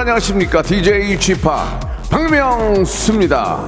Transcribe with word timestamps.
안녕하십니까 0.00 0.62
DJ 0.62 1.20
Chip 1.20 1.42
박명수입니다. 2.10 3.66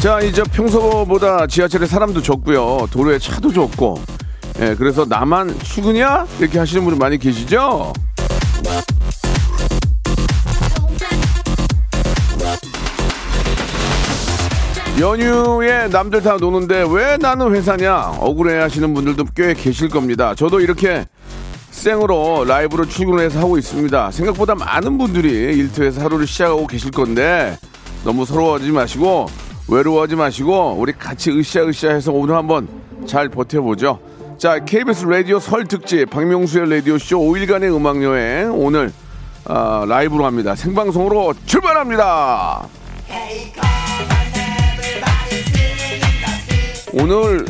자, 0.00 0.20
이제 0.20 0.42
평소보다 0.42 1.46
지하철에 1.46 1.86
사람도 1.86 2.22
적고요. 2.22 2.88
도로에 2.90 3.18
차도 3.18 3.52
적고. 3.52 4.00
예, 4.60 4.74
그래서 4.76 5.04
나만 5.04 5.58
출근이야? 5.60 6.26
이렇게 6.40 6.58
하시는 6.58 6.82
분이 6.84 6.96
많이 6.96 7.18
계시죠? 7.18 7.92
연휴에 15.00 15.88
남들 15.88 16.22
다 16.22 16.36
노는데 16.38 16.84
왜 16.90 17.16
나는 17.16 17.54
회사냐? 17.54 18.16
억울해 18.18 18.58
하시는 18.60 18.92
분들도 18.92 19.24
꽤 19.34 19.54
계실 19.54 19.88
겁니다. 19.88 20.34
저도 20.34 20.60
이렇게 20.60 21.06
생으로 21.70 22.44
라이브로 22.46 22.84
출근을 22.84 23.24
해서 23.24 23.40
하고 23.40 23.56
있습니다. 23.56 24.10
생각보다 24.10 24.54
많은 24.54 24.98
분들이 24.98 25.30
일터에서 25.56 26.02
하루를 26.02 26.26
시작하고 26.26 26.66
계실 26.66 26.90
건데 26.90 27.56
너무 28.04 28.26
서러워하지 28.26 28.70
마시고 28.70 29.26
외로워하지 29.68 30.16
마시고 30.16 30.76
우리 30.78 30.92
같이 30.92 31.30
으쌰으쌰 31.30 31.88
해서 31.94 32.12
오늘 32.12 32.36
한번 32.36 32.68
잘 33.06 33.28
버텨보죠. 33.28 33.98
자, 34.36 34.58
KBS 34.58 35.06
라디오 35.06 35.40
설 35.40 35.64
특집 35.64 36.10
박명수의 36.10 36.68
라디오 36.68 36.98
쇼 36.98 37.18
5일간의 37.18 37.74
음악 37.74 38.02
여행 38.02 38.52
오늘 38.52 38.92
아, 39.46 39.84
라이브로 39.88 40.26
합니다. 40.26 40.54
생방송으로 40.54 41.32
출발합니다. 41.46 42.68
오늘 46.94 47.44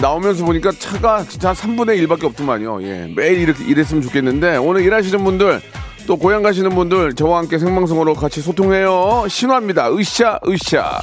나오면서 0.00 0.44
보니까 0.44 0.72
차가 0.72 1.22
진짜 1.24 1.52
3분의 1.52 2.06
1밖에 2.06 2.24
없더만요. 2.24 2.82
예, 2.82 3.12
매일 3.14 3.40
이렇게 3.40 3.64
일했으면 3.64 4.02
좋겠는데 4.02 4.56
오늘 4.56 4.82
일하시는 4.82 5.22
분들 5.22 5.60
또 6.06 6.16
고향 6.16 6.42
가시는 6.42 6.70
분들 6.70 7.14
저와 7.14 7.38
함께 7.38 7.58
생방송으로 7.58 8.14
같이 8.14 8.40
소통해요. 8.40 9.26
신화입니다. 9.28 9.92
으쌰 9.92 10.38
으쌰. 10.46 11.00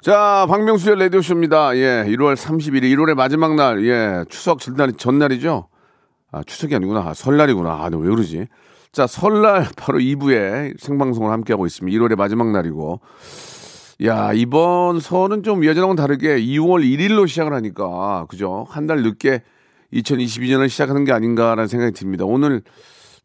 자, 0.00 0.46
박명수의 0.48 0.98
라디오쇼입니다. 0.98 1.76
예, 1.76 2.04
1월 2.08 2.34
31일, 2.34 2.82
1월의 2.82 3.14
마지막 3.14 3.54
날, 3.54 3.86
예, 3.86 4.24
추석 4.28 4.58
전날, 4.58 4.92
전날이죠? 4.92 5.68
아, 6.32 6.42
추석이 6.44 6.74
아니구나. 6.74 7.00
아, 7.06 7.14
설날이구나. 7.14 7.70
아, 7.70 7.90
왜 7.92 8.08
그러지? 8.08 8.46
자, 8.90 9.06
설날 9.06 9.68
바로 9.76 9.98
2부에 10.00 10.74
생방송을 10.80 11.30
함께하고 11.30 11.66
있습니다. 11.66 11.96
1월의 11.96 12.16
마지막 12.16 12.50
날이고. 12.50 13.00
야, 14.04 14.32
이번 14.32 14.98
설은 15.00 15.42
좀 15.44 15.64
예전하고는 15.64 15.96
다르게 15.96 16.36
2월 16.40 16.82
1일로 16.82 17.28
시작을 17.28 17.52
하니까, 17.52 18.26
그죠? 18.28 18.66
한 18.68 18.86
달 18.86 19.02
늦게 19.02 19.42
2022년을 19.92 20.68
시작하는 20.68 21.04
게 21.04 21.12
아닌가라는 21.12 21.68
생각이 21.68 21.92
듭니다. 21.92 22.24
오늘 22.24 22.62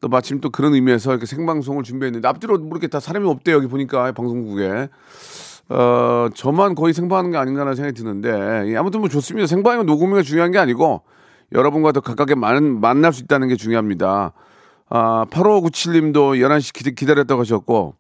또 0.02 0.08
마침 0.08 0.40
또 0.40 0.52
그런 0.52 0.76
의미에서 0.76 1.12
이렇게 1.12 1.26
생방송을 1.26 1.84
준비했는데, 1.84 2.28
앞뒤로 2.28 2.60
모르게 2.60 2.88
다 2.88 3.00
사람이 3.00 3.28
없대요. 3.28 3.56
여기 3.56 3.68
보니까, 3.68 4.12
방송국에. 4.12 4.90
어, 5.70 6.28
저만 6.36 6.76
거의 6.76 6.94
생방하는 6.94 7.32
게 7.32 7.38
아닌가라는 7.38 7.76
생각이 7.76 7.96
드는데, 7.98 8.72
예, 8.72 8.76
아무튼 8.78 9.00
뭐 9.00 9.10
좋습니다. 9.10 9.48
생방이면 9.48 9.86
녹음이 9.88 10.22
중요한 10.24 10.52
게 10.52 10.60
아니고, 10.60 11.02
여러분과 11.54 11.92
더 11.94 12.02
가깝게 12.02 12.36
만, 12.36 12.80
만날 12.80 13.14
수 13.14 13.24
있다는 13.24 13.48
게 13.48 13.56
중요합니다. 13.56 14.34
아, 14.90 15.26
8597님도 15.32 16.40
11시 16.40 16.74
기, 16.74 16.94
기다렸다고 16.94 17.42
하셨고, 17.42 17.96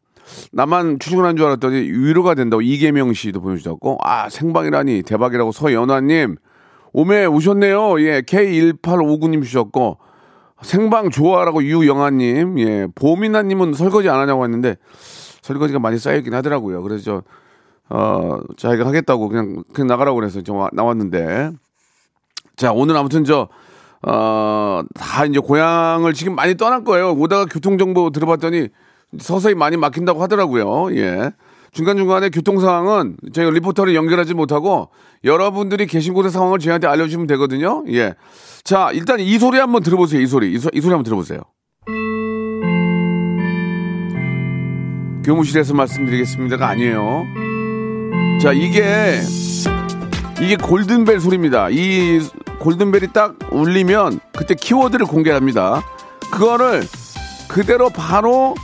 나만 0.52 1.00
출근한 1.00 1.38
줄 1.38 1.46
알았더니 1.46 1.78
위로가 1.78 2.36
된다고 2.36 2.62
이계명 2.62 3.14
씨도 3.14 3.42
보내주셨고, 3.42 4.00
아, 4.04 4.30
생방이라니 4.30 5.04
대박이라고 5.04 5.52
서연화님, 5.52 6.36
오메 6.94 7.26
오셨네요. 7.26 8.02
예, 8.02 8.22
K1859님 8.22 9.44
주셨고, 9.44 9.98
생방 10.62 11.10
좋아라고 11.10 11.64
유영아님, 11.64 12.60
예, 12.60 12.88
보미나님은 12.96 13.74
설거지 13.74 14.10
안 14.10 14.20
하냐고 14.20 14.44
했는데, 14.44 14.76
설거지가 15.42 15.80
많이 15.80 15.98
쌓여있긴 15.98 16.34
하더라고요. 16.34 16.82
그래서 16.84 17.04
저, 17.04 17.24
어, 17.90 18.40
자기가 18.58 18.86
하겠다고 18.86 19.30
그냥, 19.30 19.64
그냥 19.74 19.88
나가라고 19.88 20.16
그래서 20.16 20.42
좀 20.42 20.66
나왔는데. 20.74 21.52
자, 22.56 22.72
오늘 22.74 22.98
아무튼 22.98 23.24
저, 23.24 23.48
어, 24.02 24.82
다 24.94 25.26
이제 25.26 25.40
고향을 25.40 26.14
지금 26.14 26.36
많이 26.36 26.56
떠날 26.56 26.84
거예요. 26.84 27.14
오다가 27.14 27.46
교통정보 27.46 28.10
들어봤더니 28.12 28.70
서서히 29.20 29.56
많이 29.56 29.78
막힌다고 29.78 30.22
하더라고요. 30.22 30.96
예. 30.98 31.32
중간중간에 31.72 32.30
교통 32.30 32.60
상황은 32.60 33.18
저희가 33.34 33.52
리포터를 33.52 33.94
연결하지 33.94 34.34
못하고 34.34 34.90
여러분들이 35.24 35.86
계신 35.86 36.14
곳의 36.14 36.32
상황을 36.32 36.60
저희한테 36.60 36.88
알려주시면 36.88 37.28
되거든요. 37.28 37.84
예. 37.90 38.16
자, 38.64 38.90
일단 38.94 39.20
이 39.20 39.38
소리 39.38 39.60
한번 39.60 39.84
들어보세요. 39.84 40.22
이 40.22 40.28
소리. 40.28 40.54
이, 40.54 40.58
소, 40.58 40.70
이 40.74 40.82
소리 40.82 40.92
한번 40.92 41.04
들어보세요. 41.04 41.42
교무실에서 45.24 45.74
말씀드리겠습니다가 45.74 46.68
아니에요. 46.70 47.26
자, 48.42 48.54
이게 48.54 49.20
이게 50.42 50.56
골든벨 50.56 51.20
소리입니다. 51.20 51.70
이 51.70 52.20
골든벨이 52.60 53.12
딱 53.14 53.38
울리면 53.52 54.20
그때 54.38 54.56
키워드를 54.56 55.06
공개합니다. 55.06 55.82
그거를 56.32 56.84
그대로 57.48 57.90
바로 57.90 58.56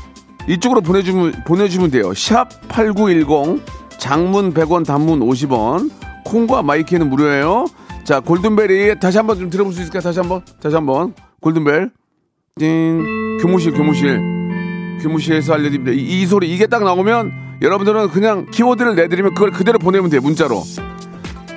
이쪽으로 0.48 0.82
보내주면, 0.82 1.44
보내주면 1.46 1.92
돼요. 1.92 2.14
샵 2.14 2.50
8910, 2.68 3.62
장문 3.98 4.54
100원, 4.54 4.86
단문 4.86 5.20
50원, 5.22 5.92
콩과 6.26 6.64
My 6.64 6.77
K는 6.77 7.10
무료예요. 7.10 7.66
자, 8.04 8.20
골든벨이 8.20 9.00
다시 9.00 9.18
한번 9.18 9.40
좀 9.40 9.50
들어볼 9.50 9.74
수 9.74 9.82
있을까요? 9.82 10.02
다시 10.02 10.20
한번, 10.20 10.42
다시 10.62 10.76
한번. 10.76 11.14
골든벨. 11.42 11.92
띵. 12.60 13.38
교무실, 13.42 13.72
교무실. 13.72 14.20
교무실에서 15.02 15.54
알려드립니다. 15.54 15.92
이, 15.92 16.22
이 16.22 16.26
소리, 16.26 16.54
이게 16.54 16.68
딱 16.68 16.84
나오면 16.84 17.32
여러분들은 17.62 18.10
그냥 18.10 18.46
키워드를 18.52 18.96
내드리면 18.96 19.34
그걸 19.34 19.52
그대로 19.52 19.80
보내면 19.80 20.10
돼요. 20.10 20.22
문자로. 20.22 20.64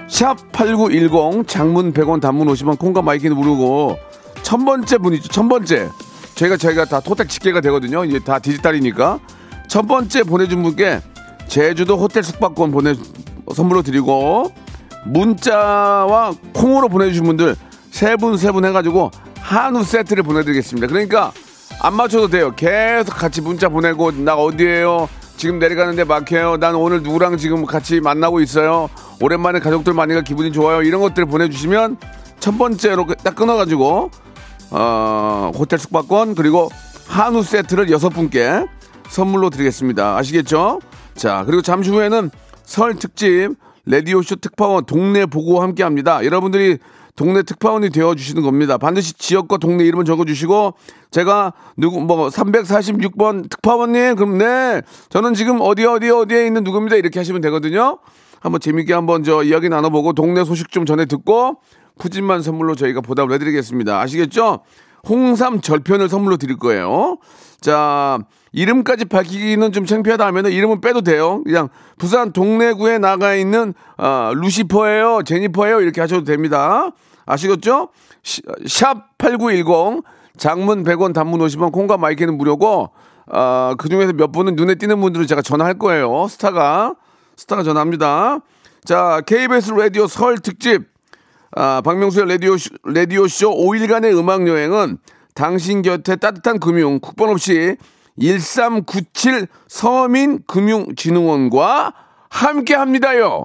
샵 0.09 0.53
8910, 0.53 1.49
장문 1.49 1.93
100원, 1.93 2.21
단문 2.21 2.47
50원, 2.49 2.79
콩과 2.79 3.03
My 3.03 3.12
K는 3.12 3.37
무료고, 3.37 3.99
첫 4.43 4.59
번째 4.59 4.99
분이죠. 4.99 5.29
첫 5.29 5.49
번째. 5.49 5.89
저희가 6.37 6.57
저희가 6.57 6.85
다 6.85 7.01
토택 7.01 7.29
집계가 7.29 7.61
되거든요. 7.63 8.05
이제 8.05 8.19
다 8.21 8.39
디지털이니까 8.39 9.19
첫 9.69 9.83
번째 9.89 10.23
보내준 10.23 10.63
분께 10.63 11.01
제주도 11.49 11.97
호텔 11.97 12.23
숙박권 12.23 12.71
보내 12.71 12.95
선물로 13.55 13.83
드리고 13.83 14.53
문자와 15.07 16.35
콩으로 16.53 16.89
보내주신 16.89 17.25
분들 17.25 17.57
세 17.91 18.17
분 18.17 18.35
세 18.37 18.53
분 18.53 18.65
해가지고 18.65 19.11
한우 19.41 19.83
세트를 19.85 20.23
보내드리겠습니다. 20.23 20.87
그러니까 20.89 21.33
안 21.81 21.95
맞춰도 21.95 22.29
돼요. 22.29 22.53
계속 22.55 23.15
같이 23.15 23.41
문자 23.41 23.69
보내고 23.69 24.11
나 24.13 24.35
어디에요? 24.35 25.09
지금 25.37 25.59
내려가는데 25.59 26.05
막혀요. 26.05 26.57
난 26.59 26.75
오늘 26.75 27.03
누구랑 27.03 27.37
지금 27.39 27.65
같이 27.65 28.01
만나고 28.01 28.41
있어요. 28.41 28.89
오랜만에 29.21 29.61
가족들 29.61 29.93
만나니까 29.95 30.23
기분이 30.25 30.53
좋아요. 30.53 30.83
이런 30.83 31.01
것들을 31.01 31.27
보내주시면 31.27 31.97
첫 32.41 32.59
번째로 32.59 33.07
딱 33.23 33.35
끊어가지고 33.37 34.11
어, 34.71 35.53
호텔 35.55 35.79
숙박권 35.79 36.35
그리고 36.35 36.69
한우 37.07 37.43
세트를 37.43 37.91
여섯 37.91 38.09
분께 38.11 38.67
선물로 39.09 39.51
드리겠습니다. 39.51 40.17
아시겠죠? 40.17 40.81
자, 41.15 41.45
그리고 41.47 41.63
잠시 41.63 41.91
후에는 41.91 42.31
설 42.65 42.97
특집 42.97 43.51
레디오쇼 43.87 44.37
특파원 44.37 44.85
동네 44.85 45.27
보고 45.27 45.63
함께 45.63 45.83
합니다. 45.83 46.25
여러분들이 46.25 46.79
동네 47.15 47.43
특파원이 47.43 47.91
되어 47.91 48.15
주시는 48.15 48.43
겁니다. 48.43 48.77
반드시 48.77 49.15
지역과 49.15 49.57
동네 49.57 49.85
이름을 49.85 50.05
적어 50.05 50.25
주시고 50.25 50.75
제가 51.11 51.55
누구 51.77 52.01
뭐 52.01 52.29
346번 52.29 53.49
특파원님 53.49 54.17
그럼 54.17 54.37
네 54.37 54.83
저는 55.09 55.33
지금 55.33 55.61
어디 55.63 55.87
어디 55.87 56.11
어디에 56.11 56.47
있는 56.47 56.63
누구입니다 56.63 56.97
이렇게 56.97 57.19
하시면 57.19 57.41
되거든요. 57.41 57.99
한번 58.41 58.61
재밌게 58.61 58.93
한번 58.93 59.25
저 59.25 59.43
이야기 59.43 59.71
나눠보고 59.71 60.13
동네 60.13 60.45
소식 60.45 60.71
좀 60.71 60.85
전해 60.85 61.07
듣고 61.07 61.57
푸짐한 61.99 62.43
선물로 62.43 62.75
저희가 62.75 63.01
보답을 63.01 63.33
해드리겠습니다. 63.35 64.01
아시겠죠? 64.01 64.61
홍삼 65.09 65.61
절편을 65.61 66.09
선물로 66.09 66.37
드릴 66.37 66.59
거예요. 66.59 67.19
자, 67.61 68.19
이름까지 68.53 69.07
밝히기는 69.07 69.73
좀 69.73 69.85
창피하다 69.87 70.27
하면 70.27 70.47
이름은 70.47 70.81
빼도 70.81 71.03
돼요. 71.03 71.43
그냥 71.45 71.69
부산 71.99 72.33
동래구에 72.33 72.99
나가 72.99 73.35
있는 73.35 73.75
어, 73.97 74.33
루시퍼예요, 74.35 75.23
제니퍼예요 75.25 75.81
이렇게 75.81 76.01
하셔도 76.01 76.25
됩니다. 76.25 76.91
아시겠죠? 77.25 77.89
샵8910 78.23 80.03
장문 80.37 80.85
100원 80.85 81.15
단문 81.15 81.41
50원 81.41 81.73
콩과 81.73 81.97
마이크는 81.97 82.37
무료고 82.37 82.91
어, 83.29 83.75
그중에서 83.79 84.13
몇 84.13 84.33
분은 84.33 84.57
눈에 84.57 84.75
띄는 84.77 85.01
분들은 85.01 85.27
제가 85.27 85.43
전화할 85.43 85.79
거예요. 85.79 86.27
스타가 86.29 86.95
스타가 87.37 87.63
전화합니다. 87.63 88.41
자, 88.85 89.21
KBS 89.27 89.73
라디오 89.73 90.07
설 90.07 90.39
특집, 90.39 90.85
아, 91.53 91.81
박명수의 91.85 92.27
라디오, 92.29 92.57
라디오쇼 92.85 93.55
5일간의 93.55 94.19
음악여행은 94.19 94.99
당신 95.35 95.83
곁에 95.83 96.17
따뜻한 96.17 96.59
금융, 96.59 96.99
국번 96.99 97.29
없이 97.31 97.77
1397 98.19 99.47
서민금융진흥원과 99.69 101.95
함께 102.31 102.75
합니다요. 102.75 103.45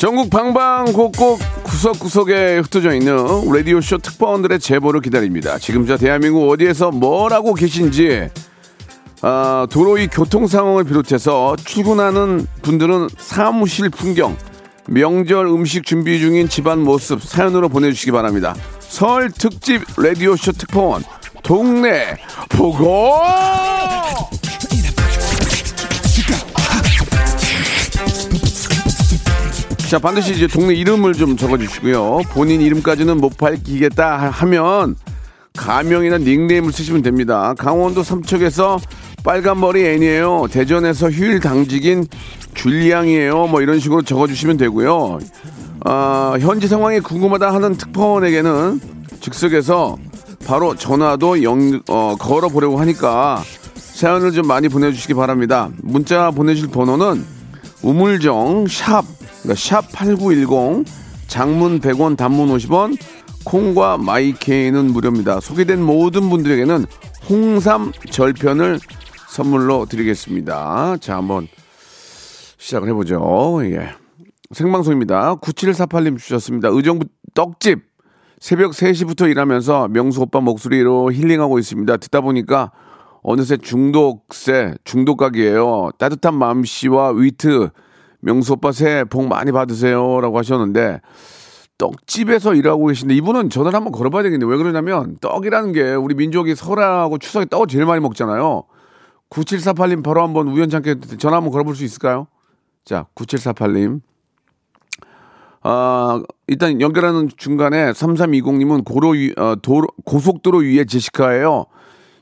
전국 0.00 0.30
방방곡곡 0.30 1.40
구석구석에 1.62 2.56
흩어져 2.60 2.94
있는 2.94 3.14
라디오쇼 3.52 3.98
특파원들의 3.98 4.58
제보를 4.58 5.02
기다립니다. 5.02 5.58
지금 5.58 5.86
저 5.86 5.98
대한민국 5.98 6.48
어디에서 6.48 6.90
뭘 6.90 7.34
하고 7.34 7.52
계신지, 7.52 8.30
아, 9.20 9.66
도로의 9.70 10.08
교통 10.08 10.46
상황을 10.46 10.84
비롯해서 10.84 11.54
출근하는 11.66 12.46
분들은 12.62 13.08
사무실 13.18 13.90
풍경, 13.90 14.38
명절 14.86 15.44
음식 15.44 15.84
준비 15.84 16.18
중인 16.18 16.48
집안 16.48 16.78
모습 16.78 17.22
사연으로 17.22 17.68
보내주시기 17.68 18.10
바랍니다. 18.10 18.54
설 18.78 19.30
특집 19.30 19.82
라디오쇼 19.98 20.52
특파원, 20.52 21.04
동네 21.42 22.16
보고! 22.48 23.20
자, 29.90 29.98
반드시 29.98 30.32
이제 30.34 30.46
동네 30.46 30.72
이름을 30.74 31.14
좀 31.14 31.36
적어주시고요. 31.36 32.20
본인 32.30 32.60
이름까지는 32.60 33.16
못 33.20 33.36
밝히겠다 33.36 34.18
하- 34.18 34.28
하면 34.30 34.94
가명이나 35.56 36.18
닉네임을 36.18 36.70
쓰시면 36.72 37.02
됩니다. 37.02 37.54
강원도 37.58 38.04
삼척에서 38.04 38.78
빨간머리 39.24 39.84
애니에요. 39.84 40.46
대전에서 40.48 41.10
휴일 41.10 41.40
당직인 41.40 42.06
줄리앙이에요. 42.54 43.48
뭐 43.48 43.62
이런 43.62 43.80
식으로 43.80 44.02
적어주시면 44.02 44.58
되고요. 44.58 45.18
아, 45.84 46.36
현지 46.38 46.68
상황이 46.68 47.00
궁금하다 47.00 47.52
하는 47.52 47.74
특파원에게는 47.76 48.80
즉석에서 49.20 49.96
바로 50.46 50.76
전화도 50.76 51.42
영, 51.42 51.80
어, 51.88 52.14
걸어보려고 52.16 52.78
하니까 52.78 53.42
사연을 53.74 54.30
좀 54.30 54.46
많이 54.46 54.68
보내주시기 54.68 55.14
바랍니다. 55.14 55.68
문자 55.82 56.30
보내실 56.30 56.68
번호는 56.68 57.24
우물정 57.82 58.68
샵, 58.68 59.04
그러니까 59.42 59.54
샵8910 59.54 60.84
장문 61.26 61.80
100원 61.80 62.16
단문 62.16 62.48
50원 62.48 62.96
콩과 63.44 63.98
마이케이는 63.98 64.92
무료입니다. 64.92 65.40
소개된 65.40 65.82
모든 65.82 66.28
분들에게는 66.28 66.86
홍삼 67.28 67.92
절편을 68.10 68.78
선물로 69.28 69.86
드리겠습니다. 69.86 70.96
자, 71.00 71.16
한번 71.16 71.48
시작을 72.58 72.88
해보죠. 72.88 73.60
예. 73.64 73.90
생방송입니다. 74.50 75.36
9748님 75.36 76.18
주셨습니다. 76.18 76.68
의정부 76.68 77.06
떡집. 77.34 77.78
새벽 78.40 78.72
3시부터 78.72 79.30
일하면서 79.30 79.88
명수 79.88 80.22
오빠 80.22 80.40
목소리로 80.40 81.12
힐링하고 81.12 81.58
있습니다. 81.58 81.96
듣다 81.98 82.20
보니까 82.20 82.72
어느새 83.22 83.56
중독세, 83.56 84.74
중독각이에요. 84.84 85.90
따뜻한 85.98 86.34
마음씨와 86.34 87.10
위트. 87.12 87.70
명수 88.20 88.54
오빠 88.54 88.72
새해 88.72 89.04
복 89.04 89.26
많이 89.28 89.52
받으세요. 89.52 90.20
라고 90.20 90.38
하셨는데, 90.38 91.00
떡집에서 91.78 92.54
일하고 92.54 92.86
계신데, 92.86 93.14
이분은 93.14 93.50
전화를 93.50 93.76
한번 93.76 93.92
걸어봐야 93.92 94.22
되겠네요. 94.24 94.48
왜 94.48 94.56
그러냐면, 94.56 95.16
떡이라는 95.20 95.72
게 95.72 95.94
우리 95.94 96.14
민족이 96.14 96.54
설하고 96.54 97.18
추석에 97.18 97.46
떡을 97.46 97.66
제일 97.68 97.86
많이 97.86 98.00
먹잖아요. 98.00 98.64
9748님 99.30 100.02
바로 100.02 100.22
한번 100.22 100.48
우연찮게 100.48 100.96
전화 101.18 101.36
한번 101.36 101.52
걸어볼 101.52 101.74
수 101.76 101.84
있을까요? 101.84 102.26
자, 102.84 103.06
9748님. 103.14 104.00
아, 105.62 106.22
일단 106.46 106.80
연결하는 106.80 107.28
중간에 107.36 107.92
3320님은 107.92 108.84
고로, 108.84 109.10
위- 109.10 109.34
어, 109.36 109.54
도로, 109.60 109.86
고속도로 110.04 110.58
위에 110.58 110.84
제시카예요. 110.84 111.66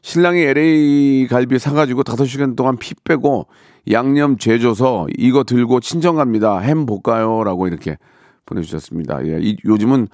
신랑이 0.02 0.40
LA 0.40 1.26
갈비 1.30 1.58
사가지고 1.58 2.02
5시간 2.02 2.56
동안 2.56 2.76
피 2.78 2.94
빼고 3.04 3.46
양념 3.90 4.36
재줘서 4.38 5.06
이거 5.16 5.44
들고 5.44 5.80
친정 5.80 6.16
갑니다. 6.16 6.58
햄 6.58 6.86
볼까요? 6.86 7.42
라고 7.44 7.66
이렇게 7.66 7.96
보내주셨습니다. 8.46 9.26
예, 9.26 9.38
이- 9.40 9.56
요즘은 9.64 10.08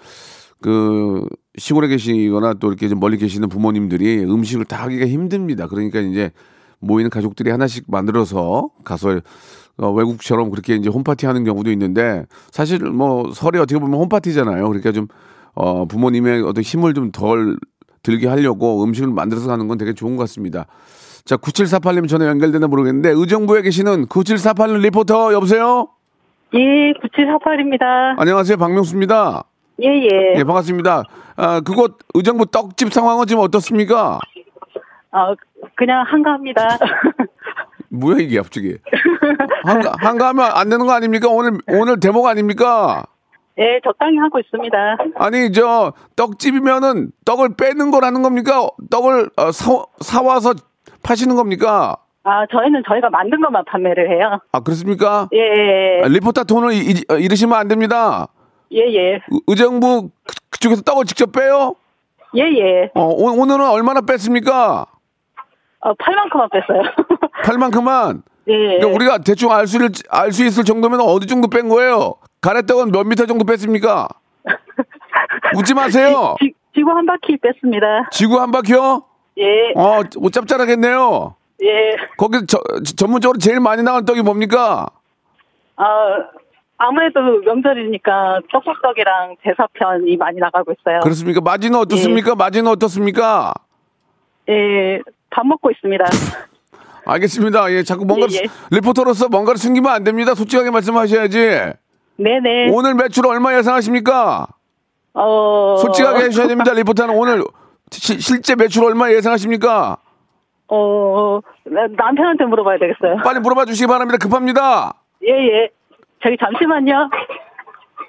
그 0.61 1.26
시골에 1.56 1.88
계시거나 1.88 2.55
또 2.55 2.69
이렇게 2.69 2.88
좀 2.88 3.00
멀리 3.00 3.17
계시는 3.19 3.49
부모님들이 3.49 4.25
음식을 4.25 4.65
다 4.65 4.82
하기가 4.85 5.06
힘듭니다. 5.06 5.67
그러니까 5.67 6.00
이제 6.00 6.31
모이는 6.81 7.11
가족들이 7.11 7.50
하나씩 7.50 7.85
만들어서 7.88 8.71
가서 8.85 9.21
어, 9.76 9.91
외국처럼 9.91 10.50
그렇게 10.50 10.76
이제 10.76 10.88
홈파티 10.88 11.26
하는 11.26 11.44
경우도 11.44 11.71
있는데 11.73 12.26
사실 12.50 12.79
뭐 12.79 13.32
설이 13.32 13.59
어떻게 13.59 13.79
보면 13.79 13.99
홈파티잖아요. 14.00 14.67
그러니까 14.69 14.93
좀 14.93 15.09
어, 15.55 15.87
부모님의 15.87 16.43
어떤 16.43 16.62
힘을 16.62 16.95
좀 16.95 17.11
덜 17.12 17.57
들게 18.02 18.28
하려고 18.28 18.85
음식을 18.85 19.09
만들어서 19.09 19.49
가는 19.49 19.66
건 19.66 19.78
되게 19.78 19.95
좋은 19.95 20.16
것 20.16 20.25
같습니다. 20.25 20.66
자, 21.25 21.37
9748님 21.38 22.07
전화 22.07 22.26
연결되나 22.26 22.66
모르겠는데 22.66 23.09
의정부에 23.11 23.62
계시는 23.62 24.07
9748 24.09 24.78
리포터 24.81 25.33
여보세요? 25.33 25.88
예, 26.52 26.93
9748입니다. 26.93 28.19
안녕하세요. 28.19 28.59
박명수입니다. 28.59 29.45
예, 29.83 29.87
예. 29.88 30.35
예, 30.37 30.45
반갑습니다. 30.45 31.04
아, 31.37 31.61
그곳 31.61 31.99
의정부 32.12 32.45
떡집 32.45 32.93
상황은 32.93 33.26
지금 33.26 33.43
어떻습니까? 33.43 34.21
어, 35.12 35.35
그냥 35.76 36.04
한가합니다. 36.07 36.78
뭐야 37.88 38.19
이게 38.19 38.37
갑자기? 38.37 38.76
한가 39.64 39.95
한가하면 39.99 40.50
안 40.52 40.69
되는 40.69 40.85
거 40.85 40.93
아닙니까? 40.93 41.28
오늘 41.31 41.59
오늘 41.69 42.00
대목 42.00 42.26
아닙니까? 42.26 43.04
예, 43.57 43.81
적당히 43.83 44.19
하고 44.19 44.40
있습니다. 44.40 44.76
아니 45.16 45.52
저 45.52 45.95
떡집이면은 46.16 47.12
떡을 47.25 47.57
빼는 47.57 47.90
거라는 47.93 48.23
겁니까? 48.23 48.69
떡을 48.90 49.31
어, 49.37 49.52
사, 49.52 49.85
사와서 50.00 50.54
파시는 51.04 51.37
겁니까? 51.37 51.96
아, 52.25 52.46
저희는 52.50 52.82
저희가 52.88 53.11
만든 53.11 53.40
것만 53.40 53.64
판매를 53.66 54.11
해요. 54.11 54.40
아 54.52 54.61
그렇습니까? 54.61 55.28
예, 55.34 55.38
예, 55.38 56.02
아, 56.04 56.08
리포터 56.08 56.44
톤을 56.44 56.73
이, 56.73 57.04
어, 57.11 57.16
잃으시면 57.16 57.56
안 57.58 57.68
됩니다. 57.68 58.28
예, 58.73 58.78
예. 58.80 59.12
의- 59.12 59.20
의정부 59.46 60.08
그- 60.26 60.34
그쪽에서 60.50 60.82
떡을 60.82 61.04
직접 61.04 61.30
빼요? 61.32 61.75
예, 62.37 62.40
예. 62.42 62.90
어, 62.94 63.02
오, 63.04 63.26
오늘은 63.40 63.68
얼마나 63.70 64.00
뺐습니까? 64.00 64.87
어, 65.80 65.92
8만큼만 65.94 66.50
뺐어요. 66.50 66.82
팔만큼만. 67.44 68.23
예. 68.49 68.52
그러니까 68.78 68.87
우리가 68.88 69.18
대충 69.18 69.52
알 69.52 69.66
수, 69.66 69.78
알수 70.11 70.44
있을 70.44 70.64
정도면 70.64 71.00
어디 71.00 71.26
정도 71.26 71.49
뺀 71.49 71.68
거예요? 71.68 72.14
가래떡은 72.40 72.90
몇 72.90 73.04
미터 73.06 73.26
정도 73.26 73.44
뺐습니까? 73.44 74.08
웃지 75.56 75.75
마세요. 75.75 76.37
지, 76.40 76.52
지 76.75 76.82
구 76.82 76.90
한 76.90 77.06
바퀴 77.06 77.37
뺐습니다. 77.37 78.08
지구 78.11 78.40
한 78.40 78.50
바퀴요? 78.50 79.04
예, 79.38 79.73
어, 79.76 80.03
오, 80.17 80.31
짭짤하겠네요. 80.31 81.35
예. 81.62 81.97
거기 82.17 82.47
저, 82.47 82.59
전문적으로 82.97 83.38
제일 83.38 83.61
많이 83.61 83.83
나가는 83.83 84.05
떡이 84.05 84.23
뭡니까? 84.23 84.87
어, 85.76 85.85
아무래도 86.76 87.21
명절이니까 87.45 88.41
떡국떡이랑 88.53 89.37
제사편이 89.43 90.17
많이 90.17 90.38
나가고 90.38 90.73
있어요. 90.73 91.00
그렇습니까? 91.00 91.41
마진은 91.41 91.79
어떻습니까? 91.79 92.35
마진은 92.35 92.71
어떻습니까? 92.71 93.55
예, 94.49 95.00
밥 95.31 95.47
먹고 95.47 95.71
있습니다. 95.71 96.05
알겠습니다. 97.07 97.71
예, 97.73 97.83
자꾸 97.83 98.05
뭔가 98.05 98.26
예, 98.31 98.37
예. 98.37 98.47
리포터로서 98.71 99.29
뭔가를 99.29 99.59
숨기면 99.59 99.93
안 99.93 100.05
됩니다. 100.05 100.35
솔직하게 100.35 100.71
말씀하셔야지. 100.71 101.38
네네. 102.17 102.71
오늘 102.73 102.95
매출 102.95 103.26
얼마 103.26 103.57
예상하십니까? 103.57 104.47
어, 105.14 105.76
솔직하게 105.79 106.25
해주셔야 106.25 106.49
됩니다. 106.49 106.73
리포터는 106.73 107.14
오늘 107.14 107.45
시- 108.01 108.21
실제 108.21 108.55
매출 108.55 108.85
얼마 108.85 109.11
예상하십니까? 109.11 109.97
어, 110.69 111.41
나- 111.67 111.87
남편한테 111.97 112.45
물어봐야 112.45 112.79
되겠어요. 112.79 113.19
빨리 113.23 113.41
물어봐 113.41 113.65
주시기 113.67 113.87
바랍니다. 113.87 114.19
급합니다. 114.19 114.95
예, 115.27 115.31
예. 115.33 115.71
저기 116.23 116.37
잠시만요. 116.43 117.11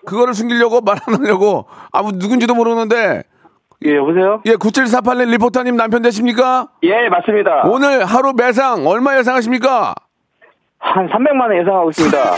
그거를 0.06 0.34
숨기려고 0.34 0.82
말 0.82 0.98
안 1.08 1.16
하려고 1.20 1.66
아무 1.92 2.12
누군지도 2.14 2.54
모르는데 2.56 3.24
예, 3.86 3.96
여보세요? 3.96 4.42
예 4.46 4.54
9748님 4.56 5.30
리포터님 5.32 5.76
남편 5.76 6.02
되십니까? 6.02 6.68
예, 6.84 7.10
맞습니다. 7.10 7.64
오늘 7.66 8.06
하루 8.06 8.34
매상 8.34 8.86
얼마 8.88 9.18
예상하십니까? 9.18 9.94
한 10.80 11.08
300만 11.10 11.42
원 11.42 11.58
예상하고 11.60 11.90
있습니다. 11.90 12.18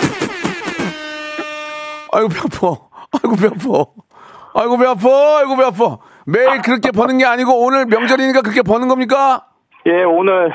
아이고 2.13 2.29
배 2.29 2.39
아파. 2.39 2.75
아이고 3.11 3.35
배 3.35 3.47
아파. 3.47 3.85
아이고 4.53 4.77
배 4.77 4.85
아파. 4.87 5.37
아이고 5.39 5.55
배 5.57 5.63
아파. 5.65 5.97
매일 6.27 6.61
그렇게 6.61 6.91
버는 6.91 7.17
게 7.19 7.25
아니고 7.25 7.63
오늘 7.65 7.85
명절이니까 7.85 8.41
그렇게 8.41 8.61
버는 8.61 8.89
겁니까? 8.89 9.45
예, 9.85 10.03
오늘 10.03 10.51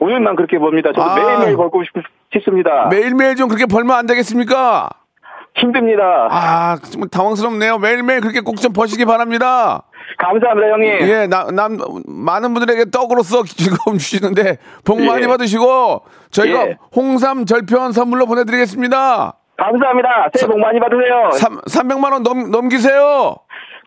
오늘만 0.00 0.36
그렇게 0.36 0.58
봅니다. 0.58 0.90
저도 0.94 1.02
아. 1.02 1.14
매일매일 1.16 1.56
걸고 1.56 1.82
싶, 1.84 1.90
싶습니다. 2.32 2.86
매일매일 2.88 3.34
좀 3.34 3.48
그렇게 3.48 3.66
벌면 3.66 3.96
안 3.96 4.06
되겠습니까? 4.06 4.88
힘듭니다. 5.56 6.28
아, 6.30 6.76
좀 6.92 7.08
당황스럽네요. 7.08 7.78
매일매일 7.78 8.20
그렇게 8.20 8.40
꼭 8.40 8.56
좀 8.56 8.72
버시기 8.72 9.04
바랍니다. 9.04 9.82
감사합니다, 10.18 10.68
형님. 10.70 10.88
예, 11.08 11.26
나, 11.26 11.44
남, 11.52 11.78
많은 12.06 12.54
분들에게 12.54 12.90
떡으로서 12.90 13.42
즐거움 13.44 13.98
주시는데 13.98 14.58
복 14.84 15.02
많이 15.02 15.24
예. 15.24 15.26
받으시고 15.26 16.02
저희가 16.30 16.68
예. 16.68 16.78
홍삼 16.94 17.44
절편 17.44 17.90
선물로 17.92 18.26
보내드리겠습니다. 18.26 19.34
감사합니다. 19.58 20.30
새해 20.34 20.48
복 20.50 20.58
많이 20.58 20.80
받으세요. 20.80 21.30
삼 21.32 21.60
300만원 21.60 22.22
넘, 22.22 22.50
넘기세요. 22.50 23.36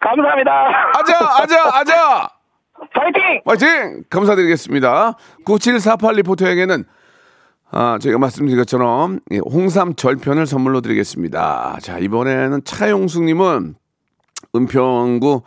감사합니다. 0.05 0.51
아자, 0.99 1.17
아자, 1.41 1.79
아자! 1.79 2.29
파이팅! 2.93 3.41
화이팅! 3.45 4.03
감사드리겠습니다. 4.09 5.15
9748 5.45 6.15
리포터에게는 6.15 6.83
아, 7.71 7.97
저희가 7.99 8.19
말씀드린 8.19 8.57
것처럼 8.57 9.19
예, 9.31 9.39
홍삼 9.39 9.95
절편을 9.95 10.45
선물로 10.45 10.81
드리겠습니다. 10.81 11.79
자, 11.81 11.97
이번에는 11.97 12.63
차용숙님은 12.63 13.75
은평구 14.55 15.41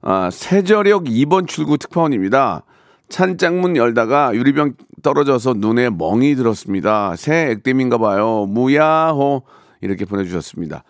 아, 0.00 0.30
세저역 0.32 1.04
2번 1.04 1.46
출구 1.46 1.76
특파원입니다. 1.76 2.62
찬장문 3.10 3.76
열다가 3.76 4.34
유리병 4.34 4.74
떨어져서 5.02 5.54
눈에 5.56 5.90
멍이 5.90 6.34
들었습니다. 6.34 7.14
새 7.16 7.50
액땜인가 7.50 7.98
봐요. 7.98 8.46
무야호 8.46 9.42
이렇게 9.80 10.04
보내주셨습니다. 10.04 10.84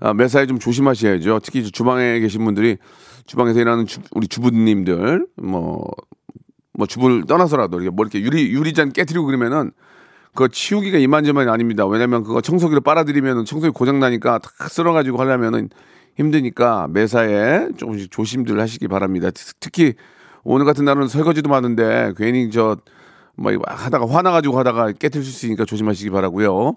아, 0.00 0.14
매사에 0.14 0.46
좀 0.46 0.58
조심하셔야죠. 0.58 1.40
특히 1.42 1.62
주방에 1.70 2.20
계신 2.20 2.44
분들이 2.44 2.76
주방에서 3.26 3.60
일하는 3.60 3.86
주- 3.86 4.00
우리 4.12 4.28
주부님들 4.28 5.26
뭐, 5.42 5.84
뭐 6.72 6.86
주부를 6.86 7.24
떠나서라도 7.26 7.80
이렇게 7.80 7.90
뭐 7.94 8.04
이렇게 8.04 8.20
유리 8.20 8.50
유리잔 8.52 8.92
깨뜨리고 8.92 9.26
그러면은 9.26 9.72
그거 10.34 10.46
치우기가 10.48 10.98
이만저만이 10.98 11.50
아닙니다. 11.50 11.84
왜냐면 11.86 12.22
그거 12.22 12.40
청소기로 12.40 12.80
빨아들이면 12.82 13.44
청소기 13.44 13.72
고장 13.72 13.98
나니까 13.98 14.38
다 14.38 14.50
쓸어가지고 14.68 15.18
하려면은 15.18 15.68
힘드니까 16.16 16.86
매사에 16.90 17.68
조금씩 17.76 18.10
조심들 18.10 18.60
하시기 18.60 18.86
바랍니다. 18.88 19.30
특- 19.30 19.58
특히 19.58 19.94
오늘 20.44 20.64
같은 20.64 20.84
날은 20.84 21.08
설거지도 21.08 21.48
많은데 21.50 22.12
괜히 22.16 22.50
저뭐 22.50 22.76
하다가 23.66 24.08
화나가지고 24.08 24.56
하다가 24.58 24.92
깨뜨릴 24.92 25.24
수 25.24 25.30
있으니까 25.46 25.64
조심하시기 25.64 26.10
바라고요. 26.10 26.76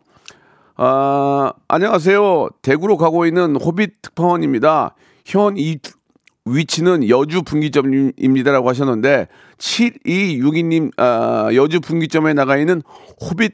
아, 0.78 1.52
안녕하세요. 1.68 2.50
대구로 2.62 2.98
가고 2.98 3.26
있는 3.26 3.56
호빗 3.56 4.02
특파원입니다. 4.02 4.96
현 5.26 5.58
이 5.58 5.78
위치는 6.46 7.08
여주 7.10 7.44
분기점입니다라고 7.44 8.68
하셨는데 8.70 9.28
7262님 9.58 10.92
아, 10.98 11.50
여주 11.54 11.80
분기점에 11.80 12.34
나가 12.34 12.58
있는 12.58 12.82
호빗 13.22 13.54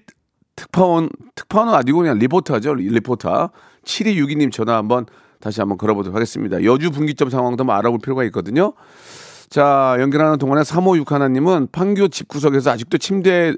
특파원 0.55 1.09
특파원은 1.35 1.73
아니고 1.73 1.99
그냥 1.99 2.17
리포터죠. 2.17 2.75
리포터 2.75 3.51
7262님 3.83 4.51
전화 4.51 4.77
한번 4.77 5.05
다시 5.39 5.59
한번 5.59 5.77
걸어보도록 5.77 6.15
하겠습니다. 6.15 6.63
여주 6.63 6.91
분기점 6.91 7.29
상황도 7.29 7.61
한번 7.61 7.75
알아볼 7.77 7.99
필요가 7.99 8.23
있거든요. 8.25 8.73
자, 9.49 9.95
연결하는 9.99 10.37
동안에 10.39 10.63
356 10.63 11.11
하나님은 11.11 11.67
판교 11.71 12.07
집구석에서 12.07 12.71
아직도 12.71 12.97
침대에 12.97 13.53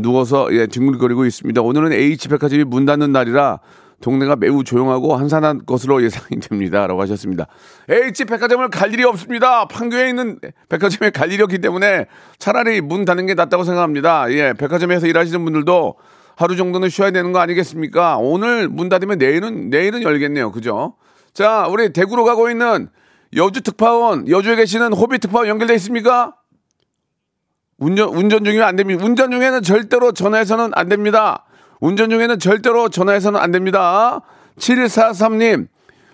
누워서 0.00 0.48
예, 0.52 0.66
뒹굴거리고 0.66 1.24
있습니다. 1.24 1.62
오늘은 1.62 1.92
H백화점이 1.92 2.64
문 2.64 2.84
닫는 2.84 3.12
날이라 3.12 3.60
동네가 4.00 4.36
매우 4.36 4.62
조용하고 4.62 5.16
한산한 5.16 5.62
것으로 5.66 6.02
예상이 6.04 6.40
됩니다. 6.40 6.86
라고 6.86 7.00
하셨습니다. 7.02 7.46
H백화점을 7.88 8.68
갈 8.68 8.92
일이 8.92 9.04
없습니다. 9.04 9.66
판교에 9.66 10.08
있는 10.08 10.38
백화점에 10.68 11.10
갈 11.10 11.32
일이 11.32 11.42
없기 11.42 11.58
때문에 11.58 12.06
차라리 12.38 12.80
문 12.80 13.04
닫는 13.04 13.26
게 13.26 13.34
낫다고 13.34 13.64
생각합니다. 13.64 14.30
예, 14.30 14.52
백화점에서 14.52 15.06
일하시는 15.06 15.42
분들도 15.42 15.96
하루 16.36 16.54
정도는 16.54 16.88
쉬어야 16.88 17.10
되는 17.10 17.32
거 17.32 17.40
아니겠습니까? 17.40 18.18
오늘 18.18 18.68
문 18.68 18.88
닫으면 18.88 19.18
내일은, 19.18 19.70
내일은 19.70 20.02
열겠네요. 20.02 20.52
그죠? 20.52 20.94
자, 21.34 21.66
우리 21.68 21.92
대구로 21.92 22.24
가고 22.24 22.48
있는 22.48 22.88
여주 23.34 23.60
특파원, 23.60 24.28
여주에 24.28 24.54
계시는 24.56 24.92
호비 24.92 25.18
특파원 25.18 25.48
연결돼 25.48 25.74
있습니까? 25.74 26.34
운전, 27.78 28.08
운전 28.08 28.44
중이면 28.44 28.66
안 28.66 28.76
됩니다. 28.76 29.04
운전 29.04 29.30
중에는 29.30 29.62
절대로 29.62 30.12
전화해서는 30.12 30.72
안 30.74 30.88
됩니다. 30.88 31.44
운전 31.80 32.10
중에는 32.10 32.38
절대로 32.38 32.88
전화해서는 32.88 33.38
안 33.38 33.52
됩니다. 33.52 34.20
7143님, 34.58 35.68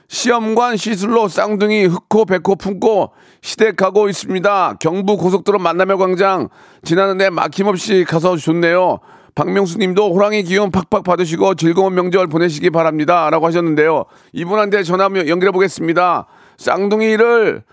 시험관 0.09 0.77
시술로 0.77 1.29
쌍둥이 1.29 1.87
흑호, 1.87 2.27
백호 2.27 2.57
품고 2.57 3.13
시댁 3.41 3.77
가고 3.77 4.09
있습니다. 4.09 4.75
경부 4.79 5.17
고속도로 5.17 5.59
만남의 5.59 5.97
광장 5.97 6.49
지나는데 6.85 7.31
막힘없이 7.31 8.05
가서 8.07 8.37
좋네요. 8.37 9.01
박명수 9.35 9.79
님도 9.79 10.15
호랑이 10.15 10.45
기운 10.45 10.71
팍팍 10.71 11.03
받으시고 11.03 11.55
즐거운 11.57 11.95
명절 11.95 12.29
보내시기 12.29 12.71
바랍니다. 12.71 13.31
라고 13.31 13.47
하셨는데요. 13.47 14.05
이분한테 14.33 14.83
전화 14.83 15.05
연결해 15.05 15.51
보겠습니다. 15.51 16.27
쌍둥이를 16.59 17.65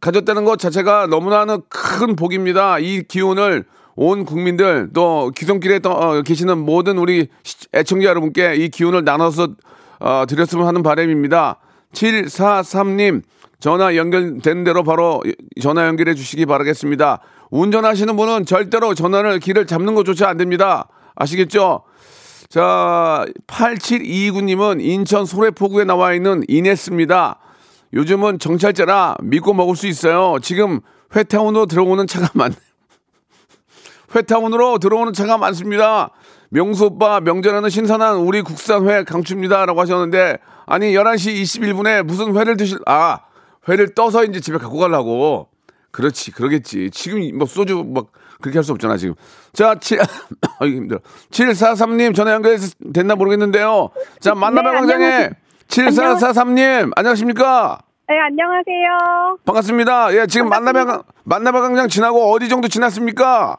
가졌다는 0.00 0.44
것 0.44 0.58
자체가 0.58 1.06
너무나는 1.08 1.60
큰 1.68 2.14
복입니다. 2.16 2.78
이 2.78 3.02
기운을 3.02 3.64
온 3.96 4.24
국민들 4.24 4.90
또 4.94 5.32
기성길에 5.34 5.80
떠- 5.80 5.90
어, 5.90 6.22
계시는 6.22 6.58
모든 6.58 6.98
우리 6.98 7.28
시- 7.42 7.56
애청자 7.74 8.08
여러분께 8.08 8.54
이 8.56 8.68
기운을 8.68 9.04
나눠서 9.04 9.48
어, 10.00 10.24
드렸으면 10.28 10.66
하는 10.66 10.82
바람입니다. 10.84 11.58
743님 11.92 13.22
전화 13.58 13.96
연결된 13.96 14.62
대로 14.62 14.84
바로 14.84 15.22
전화 15.60 15.86
연결해 15.86 16.14
주시기 16.14 16.46
바라겠습니다. 16.46 17.18
운전하시는 17.50 18.14
분은 18.16 18.46
절대로 18.46 18.94
전화를 18.94 19.40
길을 19.40 19.66
잡는 19.66 19.96
것조차 19.96 20.28
안 20.28 20.36
됩니다. 20.36 20.86
아시겠죠? 21.16 21.82
자, 22.48 23.26
8729님은 23.48 24.80
인천 24.80 25.26
소래포구에 25.26 25.84
나와 25.84 26.14
있는 26.14 26.44
이네스입니다. 26.46 27.38
요즘은 27.92 28.38
정찰제라 28.38 29.16
믿고 29.22 29.54
먹을 29.54 29.76
수 29.76 29.86
있어요. 29.86 30.38
지금 30.42 30.80
회타운으로 31.14 31.66
들어오는 31.66 32.06
차가 32.06 32.28
많, 32.34 32.52
회타운으로 34.14 34.78
들어오는 34.78 35.12
차가 35.12 35.38
많습니다. 35.38 36.10
명수 36.50 36.86
오빠 36.86 37.20
명절에는 37.20 37.68
신선한 37.68 38.16
우리 38.16 38.42
국산 38.42 38.88
회 38.88 39.04
강추입니다. 39.04 39.66
라고 39.66 39.80
하셨는데, 39.80 40.38
아니, 40.66 40.92
11시 40.92 41.42
21분에 41.42 42.02
무슨 42.02 42.36
회를 42.36 42.56
드실, 42.56 42.78
아, 42.86 43.20
회를 43.68 43.94
떠서 43.94 44.24
이제 44.24 44.40
집에 44.40 44.58
갖고 44.58 44.78
가려고. 44.78 45.48
그렇지, 45.90 46.30
그러겠지. 46.32 46.90
지금 46.90 47.36
뭐 47.36 47.46
소주 47.46 47.84
막 47.86 48.06
그렇게 48.40 48.58
할 48.58 48.64
수 48.64 48.72
없잖아, 48.72 48.96
지금. 48.96 49.14
자, 49.52 49.74
7, 49.78 50.00
아이 50.60 50.70
힘들어. 50.70 51.00
743님 51.30 52.14
전화 52.14 52.32
연결됐나 52.32 53.14
모르겠는데요. 53.16 53.90
자, 54.20 54.34
만남의 54.34 54.72
네, 54.72 54.78
광장에 54.78 55.04
안녕하세요. 55.04 55.30
7443님, 55.68 56.92
안녕하십니까? 56.96 57.78
네, 58.08 58.18
안녕하세요. 58.18 59.38
반갑습니다. 59.44 60.14
예, 60.14 60.26
지금 60.26 60.48
강- 60.48 60.64
만남의 61.24 61.60
광장 61.60 61.88
지나고 61.88 62.32
어디 62.32 62.48
정도 62.48 62.68
지났습니까? 62.68 63.56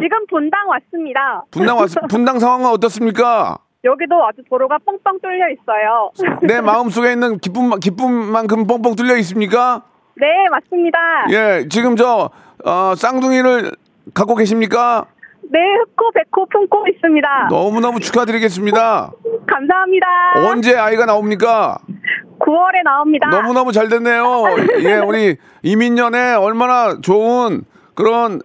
지금 0.00 0.26
분당 0.28 0.68
왔습니다. 0.68 1.44
분당 1.50 1.78
왔, 1.78 1.88
분당 2.10 2.38
상황은 2.40 2.66
어떻습니까? 2.70 3.58
여기도 3.84 4.26
아주 4.26 4.42
도로가 4.50 4.78
뻥뻥 4.84 5.20
뚫려 5.22 5.46
있어요. 5.50 6.10
내 6.42 6.60
마음 6.60 6.90
속에 6.90 7.12
있는 7.12 7.38
기쁨, 7.38 7.70
기쁨만큼 7.78 8.66
뻥뻥 8.66 8.96
뚫려 8.96 9.16
있습니까? 9.18 9.82
네, 10.16 10.26
맞습니다. 10.50 10.98
예, 11.30 11.68
지금 11.70 11.94
저, 11.94 12.30
어, 12.64 12.94
쌍둥이를 12.96 13.70
갖고 14.12 14.34
계십니까? 14.34 15.06
네, 15.50 15.58
흑호, 15.58 16.10
백호 16.12 16.46
품고 16.50 16.84
있습니다. 16.94 17.48
너무너무 17.50 18.00
축하드리겠습니다. 18.00 19.10
감사합니다. 19.46 20.06
언제 20.50 20.76
아이가 20.76 21.06
나옵니까? 21.06 21.78
9월에 22.38 22.82
나옵니다. 22.84 23.28
너무너무 23.28 23.72
잘 23.72 23.88
됐네요. 23.88 24.44
예, 24.80 24.96
우리 24.98 25.36
이민년에 25.62 26.34
얼마나 26.34 27.00
좋은 27.00 27.62
그런 27.94 28.40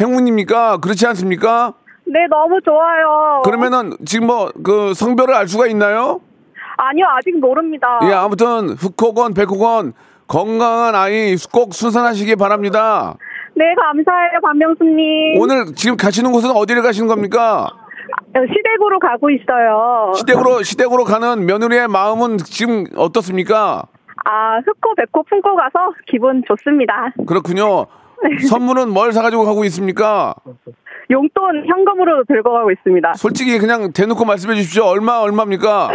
행운입니까? 0.00 0.78
그렇지 0.78 1.06
않습니까? 1.08 1.74
네, 2.06 2.26
너무 2.30 2.60
좋아요. 2.64 3.42
그러면은 3.44 3.96
지금 4.04 4.26
뭐 4.28 4.50
그 4.62 4.94
성별을 4.94 5.34
알 5.34 5.48
수가 5.48 5.66
있나요? 5.66 6.20
아니요, 6.76 7.06
아직 7.16 7.38
모릅니다. 7.38 8.00
예, 8.04 8.12
아무튼 8.12 8.70
흑호건 8.70 9.34
백호건 9.34 9.92
건강한 10.26 10.94
아이 10.94 11.36
꼭 11.52 11.74
순산하시기 11.74 12.36
바랍니다. 12.36 13.16
네, 13.56 13.74
감사해요, 13.74 14.40
박명수님. 14.42 15.40
오늘 15.40 15.66
지금 15.76 15.96
가시는 15.96 16.32
곳은 16.32 16.50
어디를 16.50 16.82
가시는 16.82 17.06
겁니까? 17.08 17.68
시댁으로 18.34 18.98
가고 18.98 19.30
있어요. 19.30 20.12
시댁으로 20.16 20.62
시댁으로 20.62 21.04
가는 21.04 21.46
며느리의 21.46 21.88
마음은 21.88 22.38
지금 22.38 22.84
어떻습니까? 22.96 23.84
아, 24.24 24.58
흑고 24.58 24.94
백고 24.96 25.22
품고 25.24 25.56
가서 25.56 25.92
기분 26.10 26.42
좋습니다. 26.48 27.12
그렇군요. 27.26 27.86
선물은 28.48 28.90
뭘 28.90 29.12
사가지고 29.12 29.44
가고 29.44 29.64
있습니까? 29.64 30.34
용돈 31.10 31.66
현금으로 31.66 32.24
들고 32.24 32.52
가고 32.52 32.70
있습니다. 32.70 33.12
솔직히 33.14 33.58
그냥 33.58 33.92
대놓고 33.92 34.24
말씀해 34.24 34.54
주십시오. 34.56 34.84
얼마 34.84 35.18
얼마입니까? 35.18 35.90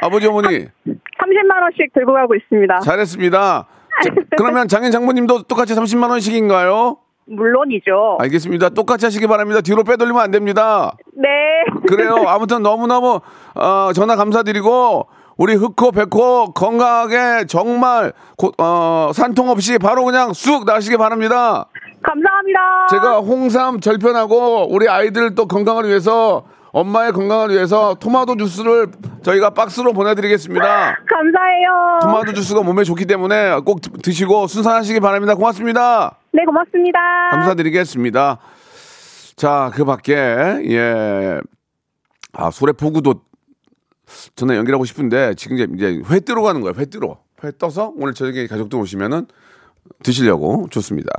아버지 0.00 0.26
어머니 0.28 0.48
30만 0.86 1.62
원씩 1.62 1.92
들고 1.92 2.12
가고 2.12 2.34
있습니다. 2.36 2.80
잘했습니다. 2.80 3.66
자, 4.04 4.10
그러면 4.36 4.68
장인 4.68 4.90
장모님도 4.90 5.42
똑같이 5.42 5.74
30만 5.74 6.10
원씩인가요? 6.10 6.98
물론이죠. 7.26 8.18
알겠습니다. 8.20 8.70
똑같이 8.70 9.06
하시기 9.06 9.26
바랍니다. 9.26 9.60
뒤로 9.60 9.84
빼돌리면 9.84 10.20
안 10.20 10.30
됩니다. 10.30 10.92
네. 11.14 11.28
그래요. 11.88 12.16
아무튼 12.28 12.62
너무너무 12.62 13.20
어, 13.54 13.90
전화 13.94 14.16
감사드리고 14.16 15.06
우리 15.36 15.54
흑호 15.54 15.92
백호 15.92 16.52
건강하게 16.52 17.46
정말 17.46 18.12
고- 18.36 18.52
어, 18.58 19.10
산통 19.14 19.48
없이 19.48 19.78
바로 19.78 20.04
그냥 20.04 20.32
쑥 20.32 20.64
나시기 20.64 20.96
바랍니다. 20.96 21.66
감사합니다. 22.02 22.86
제가 22.90 23.18
홍삼 23.20 23.80
절편하고 23.80 24.66
우리 24.72 24.88
아이들 24.88 25.34
또 25.34 25.46
건강을 25.46 25.88
위해서 25.88 26.44
엄마의 26.72 27.12
건강을 27.12 27.50
위해서 27.50 27.94
토마토 27.94 28.36
주스를 28.38 28.88
저희가 29.22 29.50
박스로 29.50 29.92
보내드리겠습니다. 29.92 30.64
감사해요. 30.64 31.98
토마토 32.02 32.32
주스가 32.32 32.62
몸에 32.62 32.82
좋기 32.84 33.04
때문에 33.04 33.60
꼭 33.60 33.82
드- 33.82 33.90
드시고 33.90 34.46
순산하시기 34.46 35.00
바랍니다. 35.00 35.34
고맙습니다. 35.34 36.16
네, 36.32 36.44
고맙습니다. 36.46 36.98
감사드리겠습니다. 37.32 38.38
자, 39.36 39.70
그 39.74 39.84
밖에, 39.84 40.14
예. 40.14 41.40
아, 42.32 42.50
소래 42.50 42.72
포구도 42.72 43.22
저는 44.36 44.56
연결하고 44.56 44.86
싶은데 44.86 45.34
지금 45.34 45.56
이제, 45.58 45.68
이제 45.74 46.02
회 46.10 46.20
뜨러 46.20 46.40
가는 46.42 46.60
거예요. 46.62 46.74
회 46.78 46.86
뜨러. 46.86 47.18
회 47.44 47.50
떠서 47.58 47.92
오늘 47.96 48.14
저녁에 48.14 48.46
가족들 48.46 48.78
오시면은 48.78 49.26
드시려고 50.02 50.66
좋습니다. 50.70 51.10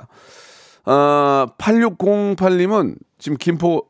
어, 0.85 1.45
8608님은 1.59 2.95
지금 3.19 3.37
김포 3.37 3.83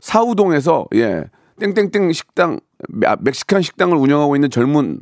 사우동에서 0.00 0.86
예, 0.94 1.24
땡땡땡 1.60 2.12
식당, 2.12 2.60
아, 3.04 3.16
멕시칸 3.20 3.62
식당을 3.62 3.96
운영하고 3.96 4.36
있는 4.36 4.50
젊은 4.50 5.00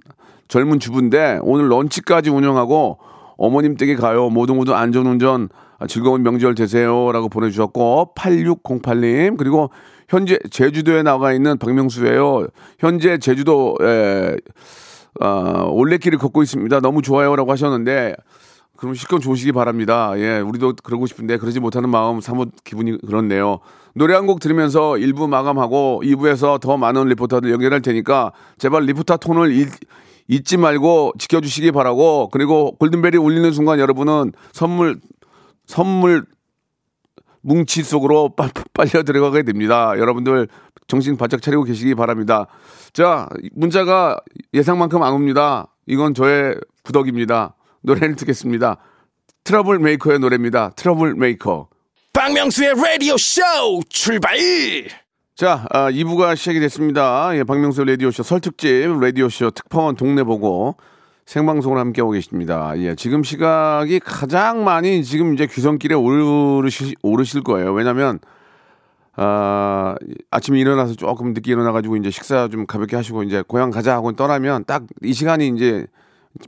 젊은 0.49 0.79
주부인데 0.79 1.41
오늘 1.43 1.69
런치까지 1.69 2.31
운영하고 2.31 2.99
어머님 3.37 3.77
댁에 3.77 3.97
가요. 3.97 4.31
모두 4.31 4.55
모두 4.55 4.75
안전운전 4.75 5.49
아, 5.79 5.87
즐거운 5.87 6.23
명절 6.23 6.55
되세요라고 6.55 7.29
보내주셨고 7.29 8.13
8608님 8.17 9.37
그리고 9.37 9.71
현재 10.09 10.39
제주도에 10.51 11.03
나가 11.03 11.33
있는 11.33 11.59
박명수예요. 11.59 12.47
현재 12.79 13.19
제주도 13.19 13.77
에 13.83 14.37
어, 15.21 15.69
올레길을 15.71 16.19
걷고 16.19 16.43
있습니다. 16.43 16.81
너무 16.81 17.03
좋아요라고 17.03 17.51
하셨는데 17.51 18.15
그럼 18.77 18.95
실컷 18.95 19.21
좋으시기 19.21 19.53
바랍니다. 19.53 20.13
예, 20.17 20.39
우리도 20.41 20.75
그러고 20.83 21.07
싶은데 21.07 21.39
그러지 21.39 21.61
못하는 21.61 21.89
마음 21.89 22.21
사뭇 22.21 22.51
기분이 22.65 22.99
그렇네요. 22.99 23.61
노래 23.95 24.15
한 24.15 24.27
곡 24.27 24.41
들으면서 24.41 24.93
1부 24.93 25.29
마감하고 25.29 26.03
2부에서 26.05 26.61
더 26.61 26.77
많은 26.77 27.07
리포터들 27.09 27.51
연결할 27.51 27.81
테니까 27.81 28.33
제발 28.59 28.85
리포터 28.85 29.17
톤을 29.19 29.53
잊, 29.53 29.69
잊지 30.29 30.57
말고 30.59 31.13
지켜주시기 31.19 31.73
바라고 31.73 32.29
그리고 32.31 32.77
골든벨이 32.77 33.17
울리는 33.17 33.51
순간 33.53 33.79
여러분은 33.79 34.33
선물 34.53 35.01
선물 35.67 36.27
뭉치 37.43 37.85
속으로 37.85 38.35
빨, 38.37 38.51
빨려 38.75 39.03
들어가게 39.05 39.45
됩니다. 39.45 39.95
여러분들 39.97 40.49
정신 40.89 41.17
바짝 41.17 41.41
차리고 41.41 41.63
계시기 41.65 41.95
바랍니다. 41.95 42.47
자, 42.93 43.29
문자가 43.53 44.19
예상만큼 44.53 45.03
안 45.03 45.13
옵니다. 45.13 45.69
이건 45.87 46.15
저의 46.15 46.57
부덕입니다. 46.85 47.55
노래를 47.87 48.17
듣겠습니다. 48.17 48.79
트러블 49.45 49.79
메이커의 49.79 50.19
노래입니다. 50.19 50.71
트러블 50.71 51.15
메이커. 51.15 51.69
박명수의 52.13 52.75
라디오 52.75 53.17
쇼 53.17 53.41
출발 53.89 54.37
자, 55.37 55.67
아, 55.71 55.91
2부가 55.91 56.35
시작이 56.35 56.59
됐습니다. 56.61 57.31
예, 57.37 57.45
박명수 57.45 57.85
라디오쇼 57.85 58.23
설특집 58.23 58.99
라디오쇼 59.01 59.51
특파원 59.51 59.95
동네 59.95 60.25
보고 60.25 60.77
생방송을 61.27 61.79
함께하고 61.79 62.13
계십니다. 62.13 62.73
예, 62.79 62.95
지금 62.95 63.23
시각이 63.23 64.01
가장 64.01 64.65
많이 64.65 65.05
지금 65.05 65.35
이제 65.35 65.47
귀성길에 65.47 65.95
오르실, 65.95 66.95
오르실 67.03 67.43
거예요. 67.43 67.73
왜냐면, 67.75 68.19
아, 69.15 69.95
아침에 70.31 70.59
일어나서 70.59 70.95
조금 70.95 71.35
늦게 71.35 71.53
일어나가지고 71.53 71.97
이제 71.99 72.11
식사 72.11 72.49
좀 72.49 72.67
가볍게 72.67 72.97
하시고 72.97 73.23
이제 73.23 73.45
고향 73.47 73.71
가자 73.71 73.93
하고 73.95 74.13
떠나면 74.13 74.65
딱 74.65 74.85
이 75.03 75.13
시간이 75.13 75.49
이제 75.49 75.87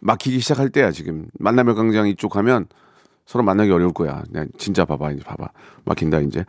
막히기 0.01 0.41
시작할 0.41 0.71
때야 0.71 0.91
지금. 0.91 1.27
만남의 1.39 1.75
광장 1.75 2.09
이쪽 2.09 2.31
가면 2.31 2.67
서로 3.27 3.45
만나기 3.45 3.71
어려울 3.71 3.93
거야. 3.93 4.23
그냥 4.31 4.49
진짜 4.59 4.85
봐봐, 4.85 5.13
이제 5.13 5.23
봐봐. 5.23 5.49
막힌다, 5.85 6.21
이제. 6.21 6.45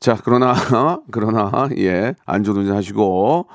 자, 0.00 0.18
그러나, 0.22 0.52
그러나, 1.10 1.68
예, 1.78 2.14
안전운전 2.26 2.76
하시고, 2.76 3.46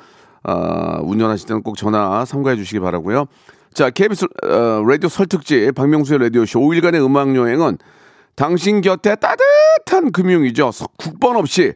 어, 0.43 0.99
운전하실 1.03 1.47
때는 1.47 1.63
꼭 1.63 1.77
전화 1.77 2.23
삼가해 2.25 2.55
주시기 2.55 2.79
바라고요 2.79 3.25
자, 3.73 3.89
KBS, 3.89 4.25
어, 4.43 4.83
라디오 4.87 5.09
설특집, 5.09 5.73
박명수의 5.75 6.19
라디오 6.19 6.45
쇼 6.45 6.59
5일간의 6.61 7.03
음악 7.05 7.35
여행은 7.35 7.77
당신 8.35 8.81
곁에 8.81 9.15
따뜻한 9.15 10.11
금융이죠. 10.11 10.71
서- 10.71 10.87
국번 10.97 11.35
없이 11.35 11.73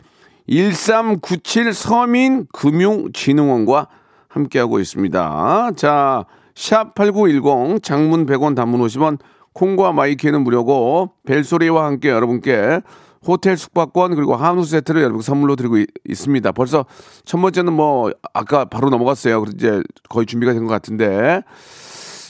1397 0.50 1.74
서민금융진흥원과 1.74 3.88
함께하고 4.28 4.80
있습니다. 4.80 5.72
자, 5.76 6.26
샵8910 6.60 7.82
장문 7.82 8.26
100원 8.26 8.56
단문 8.56 8.82
50원 8.82 9.18
콩과 9.54 9.94
My 9.94 10.08
K는 10.08 10.44
무료고 10.44 11.12
벨소리와 11.26 11.86
함께 11.86 12.10
여러분께 12.10 12.82
호텔 13.26 13.58
숙박권 13.58 14.16
그리고 14.16 14.36
한우 14.36 14.64
세트를 14.64 15.02
여러분 15.02 15.22
선물로 15.22 15.56
드리고 15.56 15.78
있, 15.78 15.88
습니다 16.14 16.52
벌써 16.52 16.86
첫 17.26 17.40
번째는 17.40 17.74
뭐 17.74 18.12
아까 18.34 18.66
바로 18.66 18.90
넘어갔어요. 18.90 19.44
이제 19.54 19.82
거의 20.10 20.26
준비가 20.26 20.54
된 20.54 20.64
것 20.64 20.70
같은데 20.70 21.42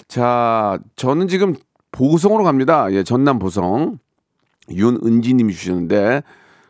자 0.08 0.80
저는 0.96 1.28
지금 1.28 1.56
보성으로 1.92 2.44
갑니다. 2.44 2.88
예, 2.92 3.04
전남 3.04 3.40
보성 3.40 3.98
윤은지님이 4.72 5.54
주셨는데 5.54 6.22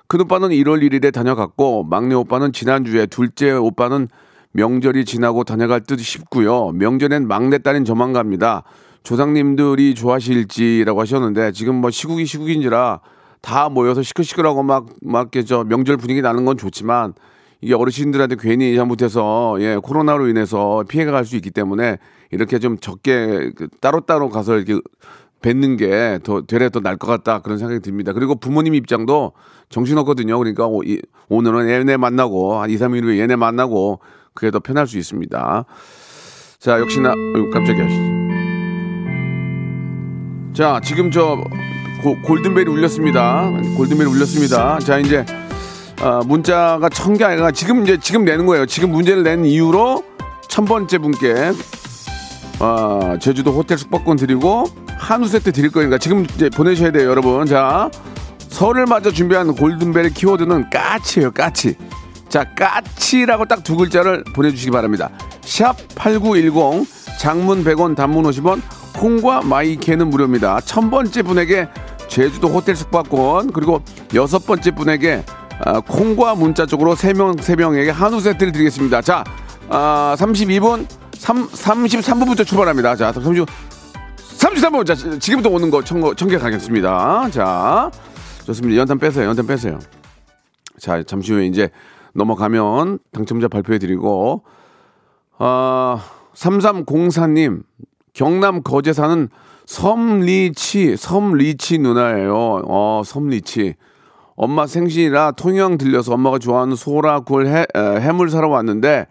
큰 0.07 0.21
오빠는 0.21 0.49
1월 0.49 0.81
1일에 0.81 1.13
다녀갔고 1.13 1.83
막내 1.83 2.15
오빠는 2.15 2.51
지난주에 2.53 3.05
둘째 3.05 3.51
오빠는 3.51 4.07
명절이 4.53 5.05
지나고 5.05 5.43
다녀갈 5.43 5.81
듯 5.81 5.99
싶고요. 5.99 6.71
명절엔 6.71 7.27
막내딸인 7.27 7.85
저만 7.85 8.13
갑니다. 8.13 8.63
조상님들이 9.03 9.95
좋아하실지라고 9.95 10.99
하셨는데 11.01 11.51
지금 11.51 11.75
뭐 11.75 11.89
시국이 11.91 12.25
시국인지라 12.25 12.99
다 13.41 13.69
모여서 13.69 14.01
시끌시끌하고 14.01 14.63
막, 14.63 14.87
막, 15.01 15.31
저 15.45 15.63
명절 15.63 15.97
분위기 15.97 16.21
나는 16.21 16.45
건 16.45 16.57
좋지만 16.57 17.13
이게 17.61 17.73
어르신들한테 17.73 18.35
괜히 18.39 18.75
잘못해서 18.75 19.55
예, 19.59 19.77
코로나로 19.81 20.27
인해서 20.27 20.83
피해가 20.87 21.11
갈 21.11 21.25
수 21.25 21.35
있기 21.35 21.51
때문에 21.51 21.97
이렇게 22.31 22.59
좀 22.59 22.77
적게 22.77 23.51
그 23.55 23.67
따로따로 23.81 24.29
가서 24.29 24.57
이렇게 24.57 24.79
뵙는 25.41 25.77
게 25.77 26.19
더 26.23 26.41
되레 26.41 26.69
더 26.69 26.81
날 26.81 26.97
것 26.97 27.07
같다 27.07 27.39
그런 27.39 27.57
생각이 27.57 27.79
듭니다. 27.81 28.11
그리고 28.13 28.35
부모님 28.35 28.75
입장도 28.75 29.31
정신없거든요. 29.69 30.37
그러니까 30.37 30.67
오, 30.67 30.83
이, 30.83 31.01
오늘은 31.29 31.69
얘네 31.69 31.95
만나고 31.97 32.55
한 32.61 32.69
2, 32.69 32.75
3일 32.75 33.03
후에 33.03 33.19
얘네 33.19 33.35
만나고 33.37 33.99
그게 34.33 34.51
더 34.51 34.59
편할 34.59 34.87
수 34.87 34.97
있습니다. 34.97 35.65
자, 36.59 36.79
역시나 36.79 37.11
어이구, 37.35 37.49
깜짝이야. 37.51 37.87
자, 40.53 40.79
지금 40.83 41.11
저 41.11 41.41
고- 42.03 42.17
골든벨이 42.25 42.69
울렸습니다. 42.69 43.49
골든벨이 43.77 44.09
울렸습니다. 44.09 44.79
자, 44.79 44.97
이제 44.97 45.25
아, 46.01 46.21
문자가 46.25 46.87
천 46.89 47.17
개 47.17 47.25
아니라 47.25 47.51
지금 47.51 47.83
이제 47.83 47.97
지금 47.99 48.23
내는 48.25 48.45
거예요. 48.45 48.65
지금 48.65 48.91
문제를 48.91 49.23
낸 49.23 49.45
이후로 49.45 50.03
천 50.47 50.65
번째 50.65 50.97
분께 50.97 51.51
아, 52.59 53.17
제주도 53.21 53.51
호텔 53.51 53.77
숙박권 53.77 54.17
드리고 54.17 54.65
한우 54.97 55.27
세트 55.27 55.51
드릴 55.51 55.71
거니까 55.71 55.97
지금 55.97 56.23
이제 56.23 56.49
보내셔야 56.49 56.91
돼요, 56.91 57.09
여러분. 57.09 57.45
자, 57.45 57.89
설을 58.49 58.85
맞아 58.85 59.11
준비한 59.11 59.53
골든벨의 59.55 60.11
키워드는 60.13 60.69
까치예요, 60.69 61.31
까치. 61.31 61.75
자, 62.29 62.43
까치라고 62.55 63.45
딱 63.45 63.63
두 63.63 63.75
글자를 63.75 64.23
보내주시기 64.35 64.71
바랍니다. 64.71 65.09
샵 65.41 65.75
8910, 65.95 66.87
장문 67.19 67.63
100원, 67.63 67.95
단문 67.95 68.23
50원, 68.25 68.61
콩과 68.95 69.41
마이케는 69.41 70.09
무료입니다. 70.09 70.61
천 70.61 70.89
번째 70.89 71.21
분에게 71.23 71.67
제주도 72.07 72.47
호텔 72.49 72.75
숙박권, 72.75 73.51
그리고 73.51 73.81
여섯 74.13 74.45
번째 74.45 74.71
분에게 74.71 75.23
아, 75.65 75.79
콩과 75.81 76.35
문자 76.35 76.65
쪽으로 76.65 76.95
세 76.95 77.13
명, 77.13 77.35
세 77.37 77.55
명에게 77.55 77.89
한우 77.89 78.21
세트를 78.21 78.53
드리겠습니다. 78.53 79.01
자, 79.01 79.23
아, 79.67 80.15
32분, 80.17 80.87
3, 81.13 81.47
33분부터 81.49 82.45
출발합니다. 82.45 82.95
자, 82.95 83.11
30, 83.11 83.45
33분. 84.37 84.85
자, 84.85 84.95
지- 84.95 85.19
지금부터 85.19 85.53
오는 85.53 85.69
거 85.69 85.83
청, 85.83 86.15
청개 86.15 86.37
가겠습니다. 86.37 87.29
자, 87.31 87.91
좋습니다. 88.45 88.79
연탄 88.79 88.97
빼세요. 88.99 89.27
연탄 89.27 89.45
빼세요. 89.45 89.79
자, 90.79 91.03
잠시 91.03 91.33
후에 91.33 91.45
이제 91.47 91.69
넘어가면 92.13 92.99
당첨자 93.11 93.47
발표해드리고, 93.47 94.43
아, 95.37 96.03
3304님, 96.33 97.63
경남 98.13 98.63
거제 98.63 98.93
사는 98.93 99.29
섬리치, 99.65 100.97
섬리치 100.97 101.77
누나예요. 101.79 102.63
어, 102.67 103.01
섬리치. 103.05 103.75
엄마 104.35 104.65
생신이라 104.65 105.33
통영 105.33 105.77
들려서 105.77 106.13
엄마가 106.13 106.39
좋아하는 106.39 106.75
소라, 106.75 107.19
굴, 107.21 107.45
해, 107.47 107.65
에, 107.75 108.01
해물 108.01 108.29
사러 108.29 108.47
왔는데 108.47 109.05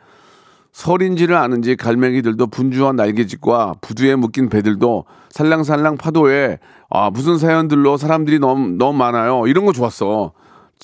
설인지를 0.72 1.36
아는지 1.36 1.76
갈매기들도 1.76 2.46
분주한 2.46 2.96
날개짓과 2.96 3.74
부두에 3.80 4.16
묶인 4.16 4.48
배들도 4.48 5.04
살랑살랑 5.30 5.96
파도에 5.96 6.58
아 6.88 7.10
무슨 7.10 7.36
사연들로 7.36 7.96
사람들이 7.96 8.38
너무 8.38 8.76
너무 8.78 8.96
많아요. 8.96 9.46
이런 9.46 9.64
거 9.64 9.72
좋았어. 9.72 10.32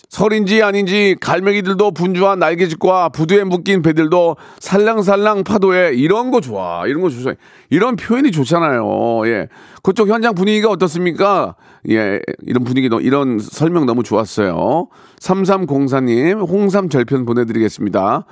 설인지 0.08 0.62
아닌지 0.62 1.16
갈매기들도 1.20 1.92
분주한 1.92 2.38
날개짓과 2.38 3.10
부두에 3.10 3.44
묶인 3.44 3.82
배들도 3.82 4.36
살랑살랑 4.58 5.44
파도에 5.44 5.92
이런 5.94 6.30
거 6.30 6.40
좋아. 6.40 6.86
이런 6.86 7.00
거 7.02 7.10
좋아. 7.10 7.34
이런 7.70 7.96
표현이 7.96 8.30
좋잖아요. 8.32 9.26
예. 9.26 9.48
그쪽 9.82 10.08
현장 10.08 10.34
분위기가 10.34 10.68
어떻습니까? 10.70 11.56
예. 11.90 12.20
이런 12.42 12.64
분위기, 12.64 12.88
도 12.88 13.00
이런 13.00 13.38
설명 13.38 13.86
너무 13.86 14.02
좋았어요. 14.02 14.88
3304님, 15.20 16.48
홍삼 16.48 16.88
절편 16.88 17.24
보내드리겠습니다. 17.24 18.24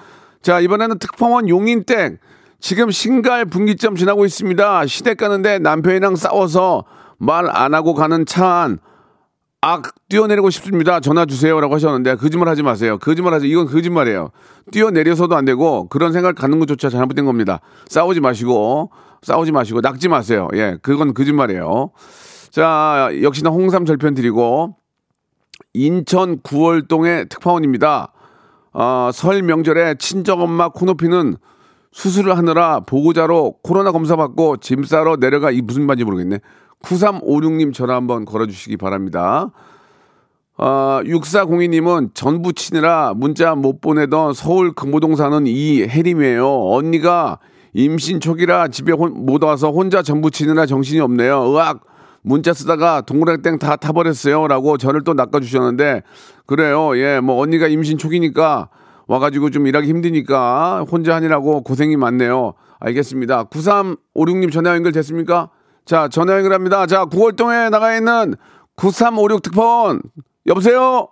자, 0.43 0.61
이번에는 0.61 0.99
특파원 0.99 1.49
용인댁. 1.49 2.19
지금 2.61 2.91
신갈 2.93 3.45
분기점 3.45 3.97
지나고 3.97 4.25
있습니다. 4.25 4.87
시댁 4.87 5.17
가는데 5.17 5.59
남편이랑 5.59 6.15
싸워서 6.17 6.85
말 7.19 7.49
안 7.49 7.75
하고 7.75 7.95
가는 7.95 8.27
차 8.27 8.47
안. 8.63 8.79
악 9.65 9.95
뛰어내리고 10.09 10.51
싶습니다. 10.51 10.99
전화 10.99 11.25
주세요라고 11.25 11.73
하셨는데 11.77 12.17
거짓말 12.17 12.49
하지 12.49 12.65
마세요. 12.65 12.99
거짓말 12.99 13.33
하지 13.33 13.49
이건 13.49 13.67
거짓말이에요. 13.67 14.33
뛰어내려서도 14.73 15.37
안 15.37 15.45
되고 15.45 15.89
그런 15.89 16.13
생각 16.13 16.35
갖는 16.35 16.59
것조차 16.59 16.91
잘못된 16.91 17.25
겁니다. 17.25 17.61
싸우지 17.89 18.21
마시고 18.21 18.91
싸우지 19.23 19.53
마시고 19.53 19.81
낙지 19.81 20.09
마세요. 20.09 20.49
예, 20.55 20.79
그건 20.83 21.15
거짓말이에요. 21.15 21.93
자, 22.51 23.09
역시나 23.23 23.51
홍삼 23.51 23.85
절편 23.85 24.15
드리고 24.15 24.75
인천 25.75 26.41
구월동의 26.43 27.29
특파원입니다. 27.29 28.13
어, 28.73 29.11
설 29.13 29.43
명절에 29.43 29.95
친정엄마 29.95 30.71
코노피는 30.71 31.37
수술을 31.93 32.37
하느라 32.37 32.81
보호자로 32.81 33.59
코로나 33.63 33.93
검사 33.93 34.17
받고 34.17 34.57
짐 34.57 34.83
싸러 34.83 35.19
내려가 35.19 35.53
이 35.53 35.61
무슨 35.61 35.87
말인지 35.87 36.05
모르겠네. 36.05 36.41
9356님 36.83 37.73
전화 37.73 37.95
한번 37.95 38.25
걸어주시기 38.25 38.77
바랍니다. 38.77 39.51
어, 40.59 41.01
6402님은 41.05 42.11
전부 42.15 42.53
치느라 42.53 43.15
문자 43.15 43.55
못 43.55 43.81
보내던 43.81 44.35
서울 44.35 44.73
금호동 44.73 45.17
사는 45.17 45.47
이혜림이에요. 45.47 46.47
언니가 46.47 47.39
임신 47.73 48.21
초기라 48.21 48.69
집에 48.69 48.93
혼, 48.93 49.25
못 49.25 49.43
와서 49.43 49.71
혼자 49.71 50.03
전부 50.03 50.31
치느라 50.31 50.67
정신이 50.67 51.01
없네요. 51.01 51.55
으악! 51.55 51.81
문자 52.25 52.53
쓰다가 52.53 53.01
동그랑땡 53.01 53.59
다 53.59 53.75
타버렸어요. 53.77 54.47
라고 54.47 54.79
저를 54.79 55.03
또 55.03 55.15
낚아주셨는데, 55.15 56.03
그래요. 56.47 56.97
예, 56.97 57.19
뭐 57.19 57.41
언니가 57.41 57.67
임신 57.67 57.99
초기니까 57.99 58.69
와가지고 59.09 59.51
좀 59.51 59.67
일하기 59.67 59.89
힘드니까 59.89 60.85
혼자 60.89 61.17
하느라고 61.17 61.63
고생이 61.63 61.97
많네요. 61.97 62.55
알겠습니다. 62.79 63.45
9356님 63.45 64.53
전화 64.53 64.75
연결 64.75 64.93
됐습니까? 64.93 65.51
자, 65.85 66.09
전화 66.09 66.35
연결합니다. 66.37 66.87
자, 66.87 67.05
9월동에 67.07 67.71
나가 67.71 67.95
있는 67.95 68.35
9356 68.77 69.43
특파원. 69.43 70.01
여보세요? 70.47 71.09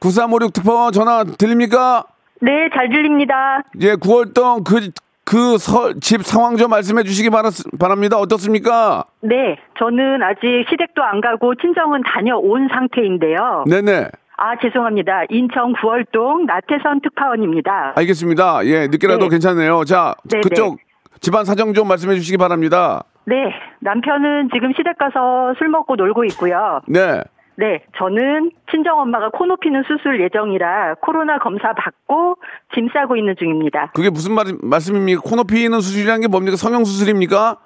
9356 0.00 0.52
특파원 0.52 0.92
전화 0.92 1.24
들립니까? 1.24 2.04
네, 2.40 2.68
잘 2.74 2.88
들립니다. 2.88 3.62
예, 3.80 3.94
9월동 3.94 4.64
그, 4.64 4.90
그 5.24 5.58
집 6.00 6.22
상황 6.22 6.56
좀 6.56 6.70
말씀해 6.70 7.02
주시기 7.02 7.28
바라, 7.30 7.50
바랍니다. 7.78 8.16
어떻습니까? 8.18 9.04
네, 9.20 9.58
저는 9.78 10.22
아직 10.22 10.64
시댁도 10.70 11.02
안 11.02 11.20
가고 11.20 11.54
친정은 11.56 12.02
다녀온 12.06 12.68
상태인데요. 12.72 13.64
네네. 13.68 14.08
아, 14.40 14.56
죄송합니다. 14.62 15.24
인천 15.30 15.72
구월동 15.72 16.46
나태선 16.46 17.00
특파원입니다. 17.02 17.94
알겠습니다. 17.96 18.64
예, 18.66 18.86
늦게라도 18.86 19.24
네. 19.24 19.28
괜찮네요. 19.30 19.84
자, 19.84 20.14
네네. 20.30 20.42
그쪽 20.42 20.78
집안 21.20 21.44
사정 21.44 21.74
좀 21.74 21.88
말씀해 21.88 22.14
주시기 22.16 22.36
바랍니다. 22.36 23.02
네, 23.24 23.52
남편은 23.80 24.50
지금 24.54 24.72
시댁 24.72 24.96
가서 24.98 25.54
술 25.58 25.68
먹고 25.68 25.96
놀고 25.96 26.24
있고요. 26.24 26.80
네. 26.86 27.22
네, 27.56 27.82
저는 27.96 28.52
친정 28.70 29.00
엄마가 29.00 29.30
코 29.30 29.44
높이는 29.44 29.82
수술 29.82 30.20
예정이라 30.20 30.94
코로나 31.00 31.38
검사 31.38 31.72
받고 31.72 32.36
짐 32.72 32.88
싸고 32.92 33.16
있는 33.16 33.34
중입니다. 33.36 33.90
그게 33.94 34.10
무슨 34.10 34.32
말, 34.32 34.46
말씀입니까? 34.62 35.22
코 35.22 35.34
높이는 35.34 35.80
수술이라는 35.80 36.20
게 36.20 36.28
뭡니까? 36.28 36.56
성형 36.56 36.84
수술입니까? 36.84 37.56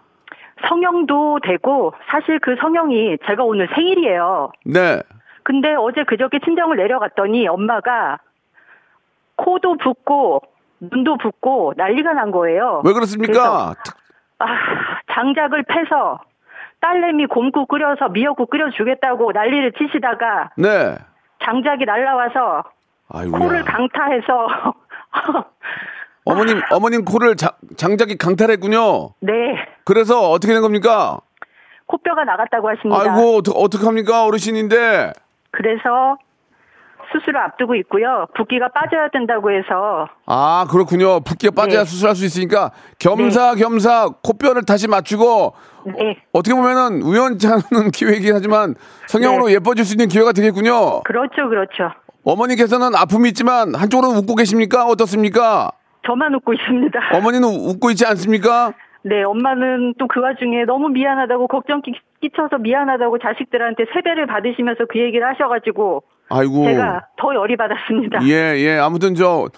성형도 0.67 1.41
되고 1.43 1.93
사실 2.11 2.39
그 2.39 2.57
성형이 2.59 3.19
제가 3.27 3.45
오늘 3.45 3.69
생일이에요. 3.75 4.53
네. 4.65 5.01
근데 5.43 5.75
어제 5.75 6.05
그저께 6.05 6.39
친정을 6.43 6.77
내려갔더니 6.79 7.47
엄마가 7.49 8.19
코도 9.37 9.77
붓고 9.77 10.41
눈도 10.91 11.17
붓고 11.19 11.75
난리가 11.77 12.13
난 12.13 12.31
거예요. 12.33 12.83
왜 12.85 12.93
그렇습니까? 12.93 13.75
아, 14.39 14.47
장작을 15.13 15.63
패서 15.65 16.21
딸내미 16.81 17.27
곰국 17.27 17.69
끓여서 17.69 18.09
미역국 18.09 18.51
끓여주겠다고 18.51 19.31
난리를 19.33 19.73
치시다가 19.79 20.51
네. 20.57 20.97
장작이 21.45 21.85
날라와서 21.85 22.65
아이고야. 23.09 23.39
코를 23.41 23.65
강타해서 23.65 24.49
어머님, 26.25 26.61
어머님 26.71 27.05
코를 27.05 27.37
자- 27.37 27.57
장작이 27.77 28.17
강탈했군요. 28.17 29.11
네 29.21 29.33
그래서 29.85 30.31
어떻게 30.31 30.53
된 30.53 30.63
겁니까? 30.63 31.19
코뼈가 31.87 32.25
나갔다고 32.25 32.69
하십니다. 32.71 33.01
아이고, 33.01 33.39
어떡- 33.43 33.55
어떡합니까? 33.57 34.25
어르신인데. 34.25 35.13
그래서 35.51 36.17
수술을 37.13 37.39
앞두고 37.41 37.75
있고요. 37.77 38.27
붓기가 38.35 38.69
빠져야 38.69 39.09
된다고 39.13 39.51
해서 39.51 40.09
아, 40.27 40.67
그렇군요. 40.71 41.21
붓기가 41.21 41.53
빠져야 41.55 41.81
네. 41.81 41.85
수술할 41.85 42.17
수 42.17 42.25
있으니까 42.25 42.71
겸사겸사 42.99 44.09
코뼈를 44.23 44.65
다시 44.65 44.89
맞추고 44.89 45.55
네 45.99 46.17
어떻게 46.33 46.55
보면은 46.55 47.03
우연치 47.03 47.47
않은 47.47 47.91
기회이긴 47.95 48.35
하지만 48.35 48.75
성형으로 49.09 49.47
네. 49.49 49.55
예뻐질 49.55 49.85
수 49.85 49.95
있는 49.95 50.09
기회가 50.09 50.33
되겠군요. 50.33 51.03
그렇죠 51.03 51.49
그렇죠. 51.49 51.91
어머니께서는 52.25 52.95
아픔이 52.95 53.29
있지만 53.31 53.75
한쪽으로는 53.75 54.19
웃고 54.21 54.37
계십니까? 54.37 54.87
어떻습니까? 54.87 55.73
저만 56.07 56.35
웃고 56.37 56.53
있습니다. 56.55 56.99
어머니는 57.15 57.49
웃고 57.49 57.91
있지 57.91 58.07
않습니까? 58.07 58.73
네, 59.05 59.23
엄마는 59.25 59.95
또 59.99 60.07
그 60.07 60.21
와중에 60.21 60.65
너무 60.65 60.89
미안하다고 60.89 61.49
걱정 61.49 61.83
끼- 62.23 62.29
끼쳐서 62.29 62.59
미안하다고 62.59 63.19
자식들한테 63.19 63.85
세배를 63.93 64.27
받으시면서 64.27 64.85
그 64.91 64.99
얘기를 65.01 65.27
하셔가지고 65.27 66.03
아이고. 66.31 66.65
제가 66.65 67.07
더 67.21 67.35
열이 67.35 67.57
받았습니다. 67.57 68.21
예, 68.27 68.57
예. 68.59 68.79
아무튼 68.79 69.15
저, 69.15 69.49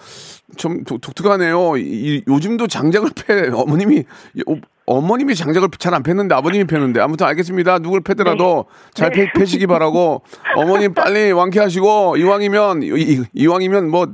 좀 0.57 0.83
독- 0.83 0.99
독특하네요. 0.99 1.77
이, 1.77 1.81
이- 1.81 2.23
요즘도 2.27 2.67
장작을 2.67 3.09
패, 3.15 3.49
어머님이, 3.53 4.03
어, 4.47 4.55
어머님이 4.87 5.35
장작을 5.35 5.69
잘 5.79 5.93
안 5.93 6.03
팼는데 6.03 6.35
아버님이 6.35 6.65
패는데. 6.65 6.99
아무튼 6.99 7.25
알겠습니다. 7.27 7.79
누굴 7.79 8.01
패더라도 8.01 8.65
잘 8.93 9.09
네. 9.11 9.25
패, 9.25 9.39
패시기 9.39 9.67
바라고. 9.67 10.21
어머님 10.55 10.93
빨리 10.93 11.31
완쾌하시고, 11.31 12.17
이왕이면, 12.17 12.83
이, 12.83 13.23
이왕이면 13.33 13.89
뭐, 13.89 14.07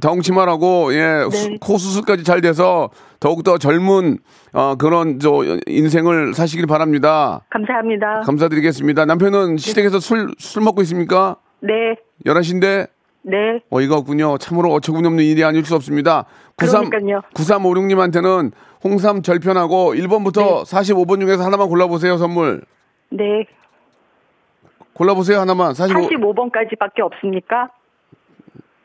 다홍치마라고, 0.00 0.94
예, 0.94 1.26
수- 1.30 1.48
네. 1.50 1.56
코 1.60 1.78
수술까지 1.78 2.24
잘 2.24 2.40
돼서 2.40 2.90
더욱더 3.20 3.58
젊은, 3.58 4.18
어, 4.52 4.74
그런, 4.76 5.18
저, 5.18 5.42
인생을 5.66 6.34
사시길 6.34 6.66
바랍니다. 6.66 7.40
감사합니다. 7.50 8.20
감사드리겠습니다. 8.22 9.04
남편은 9.06 9.56
시댁에서 9.56 10.00
술, 10.00 10.34
술 10.38 10.62
먹고 10.62 10.82
있습니까? 10.82 11.36
네, 11.60 11.72
11시인데? 12.26 12.88
네, 13.22 13.36
어이가 13.70 13.96
없군요. 13.96 14.36
참으로 14.38 14.70
어처구니 14.74 15.06
없는 15.06 15.24
일이 15.24 15.42
아닐 15.44 15.64
수 15.64 15.74
없습니다. 15.74 16.26
93, 16.58 16.90
그러니까요. 16.90 17.22
9356님한테는 17.34 18.52
홍삼 18.84 19.22
절편하고 19.22 19.94
1번부터 19.94 20.64
45번 20.66 21.20
중에서 21.20 21.42
하나만 21.42 21.68
골라보세요, 21.68 22.18
선물. 22.18 22.62
네. 23.10 23.46
골라보세요, 24.92 25.40
하나만. 25.40 25.74
45. 25.74 26.08
45번까지밖에 26.08 27.00
없습니까? 27.00 27.70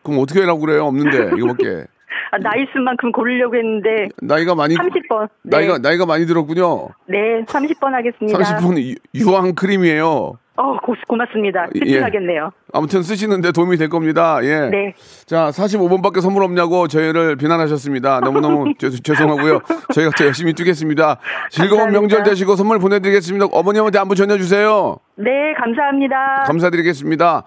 그럼 0.10 0.22
어떻게 0.24 0.42
하라고 0.42 0.60
그래요? 0.60 0.86
없는데, 0.86 1.32
이거밖에. 1.38 1.86
아, 2.32 2.38
나이 2.38 2.66
수만큼 2.74 3.12
고르려고 3.12 3.56
했는데 3.56 4.10
나이가 4.22 4.54
많이. 4.54 4.76
30번. 4.76 5.30
네, 5.44 5.58
나이가, 5.58 5.78
나이가 5.80 6.06
많이 6.06 6.26
들었군요. 6.28 6.90
네, 7.08 7.44
30번 7.46 7.92
하겠습니다. 7.92 8.38
30분 8.38 8.96
유황 9.16 9.56
크림이에요. 9.56 10.34
어, 10.58 10.78
고, 10.82 10.94
고맙습니다. 11.08 11.68
예. 11.76 11.80
씁쓸하겠네요. 11.80 12.52
아무튼 12.74 13.02
쓰시는데 13.02 13.52
도움이 13.54 13.78
될 13.78 13.88
겁니다. 13.90 14.40
예. 14.44 14.70
네. 14.70 14.94
자, 15.26 15.50
45번밖에 15.52 16.20
선물 16.22 16.44
없냐고 16.44 16.88
저희를 16.90 17.38
비난하셨습니다. 17.38 18.20
너무너무 18.20 18.74
죄- 18.78 18.90
죄송하고요. 18.90 19.62
저희가 19.94 20.12
더 20.18 20.26
열심히 20.26 20.54
뛰겠습니다. 20.54 21.18
즐거운 21.50 21.84
감사합니다. 21.86 22.00
명절 22.02 22.24
되시고 22.24 22.58
선물 22.58 22.78
보내드리겠습니다. 22.80 23.46
어머님한테 23.54 24.00
안부 24.00 24.16
전해주세요. 24.16 24.98
네, 25.16 25.32
감사합니다. 25.58 26.44
감사드리겠습니다. 26.46 27.44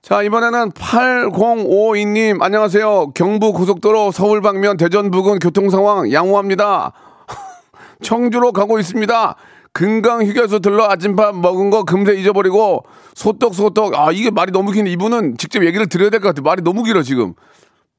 자, 0.00 0.22
이번에는 0.22 0.70
8052님, 0.72 2.40
안녕하세요. 2.40 3.12
경부 3.14 3.52
고속도로 3.52 4.12
서울 4.12 4.40
방면 4.40 4.76
대전 4.76 5.10
부근 5.10 5.38
교통 5.38 5.70
상황 5.70 6.10
양호합니다. 6.12 6.92
청주로 8.02 8.52
가고 8.52 8.78
있습니다. 8.78 9.34
금강 9.72 10.24
휴게소 10.24 10.60
들러 10.60 10.88
아침밥 10.88 11.36
먹은 11.36 11.70
거 11.70 11.84
금세 11.84 12.14
잊어버리고 12.14 12.84
소떡 13.14 13.54
소떡 13.54 13.94
아 13.98 14.10
이게 14.12 14.30
말이 14.30 14.50
너무 14.50 14.72
긴데 14.72 14.90
이분은 14.90 15.36
직접 15.36 15.64
얘기를 15.64 15.86
드려야 15.88 16.10
될 16.10 16.20
것 16.20 16.28
같아요. 16.28 16.42
말이 16.42 16.62
너무 16.62 16.84
길어 16.84 17.02
지금. 17.02 17.34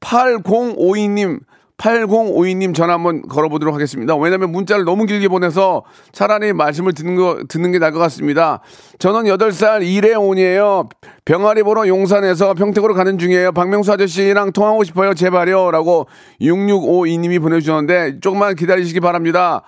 8052님 0.00 1.40
8052님 1.80 2.74
전화 2.74 2.94
한번 2.94 3.22
걸어보도록 3.22 3.74
하겠습니다. 3.74 4.14
왜냐면 4.16 4.52
문자를 4.52 4.84
너무 4.84 5.06
길게 5.06 5.28
보내서 5.28 5.82
차라리 6.12 6.52
말씀을 6.52 6.92
듣는 6.92 7.16
거, 7.16 7.38
듣는 7.48 7.72
게 7.72 7.78
나을 7.78 7.92
것 7.92 7.98
같습니다. 8.00 8.60
저는 8.98 9.24
8살 9.24 9.82
이래온이에요. 9.86 10.90
병아리 11.24 11.62
보러 11.62 11.88
용산에서 11.88 12.52
평택으로 12.54 12.92
가는 12.94 13.18
중이에요. 13.18 13.52
박명수 13.52 13.92
아저씨랑 13.92 14.52
통하고 14.52 14.84
싶어요. 14.84 15.14
제발요. 15.14 15.70
라고 15.70 16.06
6652님이 16.42 17.40
보내주셨는데 17.40 18.20
조금만 18.20 18.54
기다리시기 18.56 19.00
바랍니다. 19.00 19.62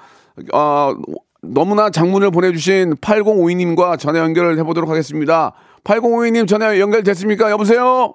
어, 0.53 0.95
너무나 1.41 1.89
장문을 1.89 2.31
보내주신 2.31 2.97
8052님과 2.97 3.99
전화 3.99 4.21
연결을 4.21 4.59
해보도록 4.59 4.91
하겠습니다. 4.91 5.53
8052님 5.85 6.47
전화 6.47 6.79
연결됐습니까? 6.79 7.51
여보세요? 7.51 8.15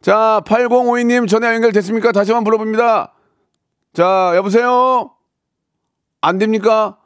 자, 0.00 0.40
8052님 0.46 1.28
전화 1.28 1.52
연결됐습니까? 1.54 2.12
다시 2.12 2.32
한번 2.32 2.44
불러봅니다. 2.44 3.12
자, 3.92 4.32
여보세요? 4.36 5.10
안 6.20 6.38
됩니까? 6.38 6.96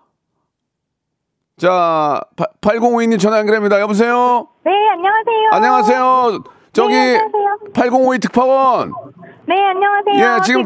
자, 1.57 2.21
8052님 2.61 3.19
전화 3.19 3.39
연결합니다. 3.39 3.81
여보세요? 3.81 4.49
네, 4.65 4.73
안녕하세요. 4.91 5.49
안녕하세요. 5.53 6.45
저기, 6.73 6.95
네, 6.95 7.19
안녕하세요. 7.19 7.73
8052 7.75 8.19
특파원. 8.21 8.93
네, 9.47 9.55
안녕하세요. 9.69 10.15
예, 10.37 10.41
지금- 10.43 10.65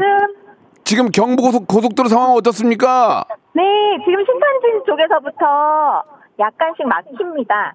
지금 0.85 1.09
경부 1.11 1.43
고속, 1.43 1.67
고속도로 1.67 2.09
상황 2.09 2.33
어떻습니까? 2.33 3.25
네, 3.55 3.63
지금 4.05 4.25
신탄진 4.25 4.83
쪽에서부터 4.87 6.03
약간씩 6.39 6.87
막힙니다. 6.87 7.75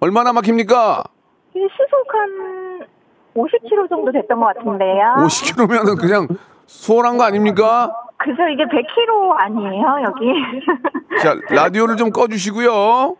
얼마나 0.00 0.32
막힙니까? 0.32 1.04
이 1.54 1.58
시속 1.60 2.14
한 2.14 2.86
50km 3.36 3.88
정도 3.88 4.12
됐던 4.12 4.38
것 4.40 4.46
같은데요. 4.46 5.14
50km면은 5.18 6.00
그냥 6.00 6.28
수월한 6.66 7.18
거 7.18 7.24
아닙니까? 7.24 7.94
그죠, 8.16 8.42
이게 8.48 8.64
100km 8.64 9.32
아니에요, 9.36 9.84
여기. 10.04 10.32
자, 11.22 11.36
라디오를 11.54 11.96
좀 11.96 12.10
꺼주시고요. 12.10 13.16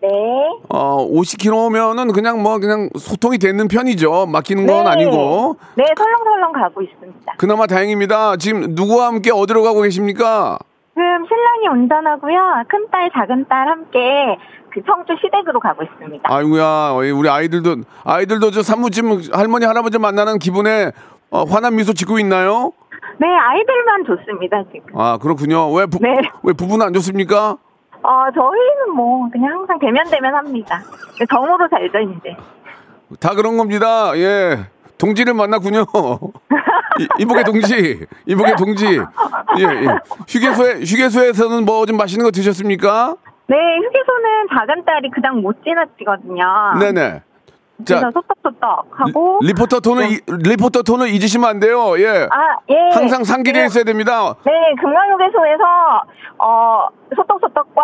네. 0.00 0.08
어, 0.68 1.08
50km면은 1.08 2.14
그냥 2.14 2.40
뭐 2.40 2.58
그냥 2.60 2.88
소통이 2.96 3.38
되는 3.38 3.66
편이죠. 3.66 4.26
막히는 4.26 4.66
건 4.66 4.84
네. 4.84 4.90
아니고. 4.90 5.56
네, 5.74 5.84
설렁설렁 5.96 6.52
가고 6.52 6.82
있습니다. 6.82 7.34
그나마 7.36 7.66
다행입니다. 7.66 8.36
지금 8.36 8.74
누구와 8.74 9.06
함께 9.08 9.32
어디로 9.32 9.62
가고 9.64 9.82
계십니까? 9.82 10.58
지금 10.98 11.24
신랑이 11.28 11.68
운전하고요. 11.80 12.64
큰딸, 12.68 13.10
작은딸 13.14 13.68
함께 13.68 14.36
그 14.72 14.82
청주 14.84 15.14
시댁으로 15.22 15.60
가고 15.60 15.84
있습니다. 15.84 16.24
아이고야, 16.24 16.90
우리 17.14 17.28
아이들도 17.28 17.82
아이들도 18.04 18.50
저 18.50 18.62
사무집 18.62 19.04
할머니 19.32 19.64
할아버지 19.64 19.96
만나는 20.00 20.40
기분에 20.40 20.90
어, 21.30 21.44
환한 21.44 21.76
미소 21.76 21.92
짓고 21.92 22.18
있나요? 22.18 22.72
네, 23.18 23.28
아이들만 23.28 24.06
좋습니다, 24.06 24.64
지금. 24.72 25.00
아 25.00 25.18
그렇군요. 25.18 25.72
왜, 25.72 25.86
부, 25.86 26.00
네. 26.00 26.16
왜 26.42 26.52
부부는 26.52 26.86
안 26.86 26.92
좋습니까? 26.94 27.56
어, 28.02 28.10
저희는 28.34 28.96
뭐, 28.96 29.28
그냥 29.30 29.52
항상 29.52 29.78
데면데면 29.78 30.34
합니다. 30.34 30.80
정으로 31.30 31.68
살죠, 31.68 31.98
이제. 32.00 32.36
다 33.20 33.34
그런 33.36 33.56
겁니다. 33.56 34.16
예. 34.16 34.58
동지를 34.98 35.34
만났군요. 35.34 35.84
이- 37.00 37.08
이복의 37.20 37.44
동지, 37.44 38.06
이복의 38.26 38.56
동지. 38.56 38.86
예, 38.86 39.62
예. 39.62 39.86
휴게소에, 40.28 40.80
휴게소에서는 40.80 41.64
뭐 41.64 41.86
좀 41.86 41.96
맛있는 41.96 42.24
거 42.24 42.30
드셨습니까? 42.30 43.14
네, 43.46 43.56
휴게소는 43.56 44.48
작은 44.58 44.84
딸이 44.84 45.10
그냥 45.10 45.40
못 45.40 45.56
지나치거든요. 45.64 46.44
네네. 46.80 47.22
자, 47.84 48.10
소떡소떡 48.12 48.88
하고. 48.90 49.38
리, 49.40 49.54
포터 49.54 49.78
톤을, 49.78 50.10
이- 50.10 50.20
리포터 50.26 50.82
톤을 50.82 51.08
잊으시면 51.10 51.48
안 51.48 51.60
돼요. 51.60 51.96
예. 52.00 52.26
아, 52.28 52.56
예. 52.70 52.74
항상 52.92 53.22
상기되어 53.22 53.62
네, 53.62 53.66
있어야 53.66 53.84
됩니다. 53.84 54.34
네, 54.44 54.52
금강휴게소에서, 54.80 55.64
어, 56.38 56.88
소떡소떡과 57.14 57.82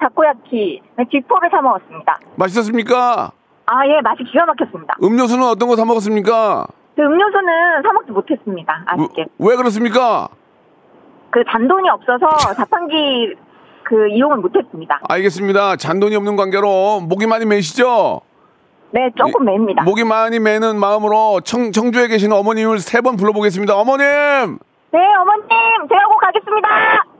다코야키, 0.00 0.80
네, 0.96 1.04
쥐포를 1.12 1.50
사 1.50 1.60
먹었습니다. 1.60 2.18
맛있었습니까? 2.36 3.32
아, 3.66 3.86
예, 3.86 4.00
맛이 4.02 4.22
기가 4.24 4.44
막혔습니다. 4.46 4.94
음료수는 5.02 5.44
어떤 5.46 5.68
거 5.68 5.76
사 5.76 5.84
먹었습니까? 5.84 6.66
그 6.96 7.02
음료수는 7.02 7.82
사 7.82 7.92
먹지 7.92 8.12
못했습니다. 8.12 8.84
아쉽게. 8.86 9.26
왜, 9.38 9.50
왜 9.50 9.56
그렇습니까? 9.56 10.28
그 11.30 11.42
잔돈이 11.50 11.88
없어서 11.90 12.26
자판기 12.54 13.34
그 13.84 14.08
이용을 14.08 14.36
못했습니다. 14.38 15.00
알겠습니다. 15.08 15.76
잔돈이 15.76 16.14
없는 16.16 16.36
관계로 16.36 17.00
목이 17.00 17.26
많이 17.26 17.44
메시죠? 17.44 18.20
네, 18.92 19.10
조금 19.16 19.44
맵니다. 19.44 19.82
목이 19.82 20.04
목이 20.04 20.38
메는 20.38 20.78
마음으로 20.78 21.40
청, 21.40 21.72
청주에 21.72 22.06
계시는 22.06 22.36
어머님을 22.36 22.78
세 22.78 23.00
번 23.00 23.16
불러보겠습니다. 23.16 23.74
어머님! 23.74 24.58
네, 24.94 25.00
어머님, 25.20 25.48
제가 25.88 26.06
꼭 26.06 26.18
가겠습니다. 26.20 26.68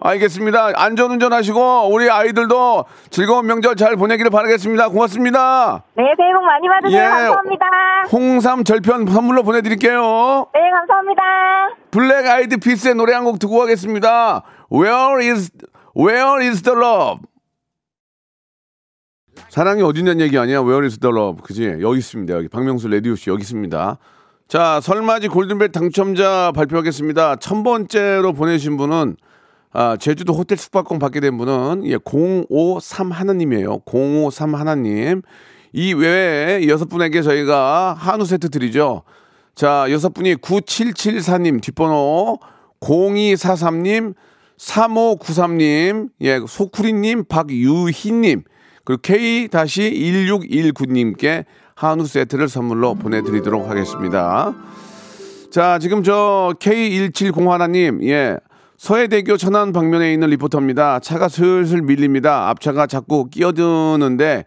알겠습니다. 0.01 0.71
안전운전 0.77 1.33
하시고 1.33 1.89
우리 1.93 2.09
아이들도 2.09 2.85
즐거운 3.11 3.47
명절 3.47 3.75
잘 3.75 3.97
보내기를 3.97 4.31
바라겠습니다. 4.31 4.91
고맙습니다. 4.91 5.83
네, 5.97 6.05
새해 6.17 6.33
복 6.35 6.45
많이 6.45 6.69
받으세요. 6.69 7.01
예. 7.01 7.05
감사합니다. 7.05 7.67
홍삼 8.13 8.63
절편 8.63 9.07
선물로 9.07 9.43
보내드릴게요. 9.43 10.47
네, 10.55 10.61
감사합니다. 10.71 11.23
블랙 11.91 12.27
아이드 12.29 12.59
피스의 12.59 12.95
노래 12.95 13.13
한 13.13 13.25
곡 13.25 13.41
듣고 13.41 13.59
가겠습니다. 13.59 14.43
Where 14.73 15.29
is 15.29 15.51
Where 15.97 16.47
is 16.47 16.63
the 16.63 16.79
love? 16.79 17.23
사랑이 19.49 19.83
어디 19.83 19.99
있는 20.01 20.21
얘기 20.21 20.39
아니야? 20.39 20.61
Where 20.61 20.85
is 20.85 21.01
the 21.01 21.13
love? 21.13 21.43
그지? 21.43 21.79
여기 21.81 21.99
있습니다. 21.99 22.35
여기 22.35 22.49
박명수 22.49 22.87
레디오 22.87 23.17
씨 23.17 23.31
여기 23.31 23.41
있습니다. 23.43 23.99
자, 24.55 24.79
설맞이 24.81 25.27
골든벨 25.27 25.73
당첨자 25.73 26.53
발표하겠습니다. 26.55 27.35
천 27.41 27.65
번째로 27.65 28.33
보내신 28.33 28.77
분은 28.77 29.17
아, 29.73 29.97
제주도 29.97 30.33
호텔 30.33 30.57
숙박권 30.57 31.01
받게 31.01 31.19
된 31.19 31.37
분은 31.37 31.83
예, 31.87 31.99
053 32.05 33.11
하나님이에요. 33.11 33.81
053 33.85 34.55
하나님. 34.55 35.23
이 35.73 35.93
외에 35.93 36.69
여섯 36.69 36.89
분에게 36.89 37.23
저희가 37.23 37.97
한우 37.99 38.25
세트 38.25 38.51
드리죠. 38.51 39.03
자, 39.57 39.87
여섯 39.91 40.15
분이 40.15 40.37
9774님 40.37 41.61
뒷번호 41.61 42.39
0243님 42.79 44.15
3593님 44.57 46.11
예, 46.21 46.39
소쿠리님 46.47 47.25
박유희님 47.25 48.45
그리고 48.85 49.03
K-1619님께 49.03 51.45
한우 51.75 52.07
세트를 52.07 52.49
선물로 52.49 52.95
보내드리도록 52.95 53.69
하겠습니다. 53.69 54.55
자, 55.51 55.79
지금 55.79 56.03
저 56.03 56.55
K1701님, 56.61 58.07
예. 58.09 58.39
서해대교 58.77 59.37
천안 59.37 59.73
방면에 59.73 60.13
있는 60.13 60.31
리포터입니다. 60.31 61.01
차가 61.01 61.29
슬슬 61.29 61.83
밀립니다. 61.83 62.49
앞차가 62.51 62.87
자꾸 62.87 63.29
끼어드는데 63.31 64.45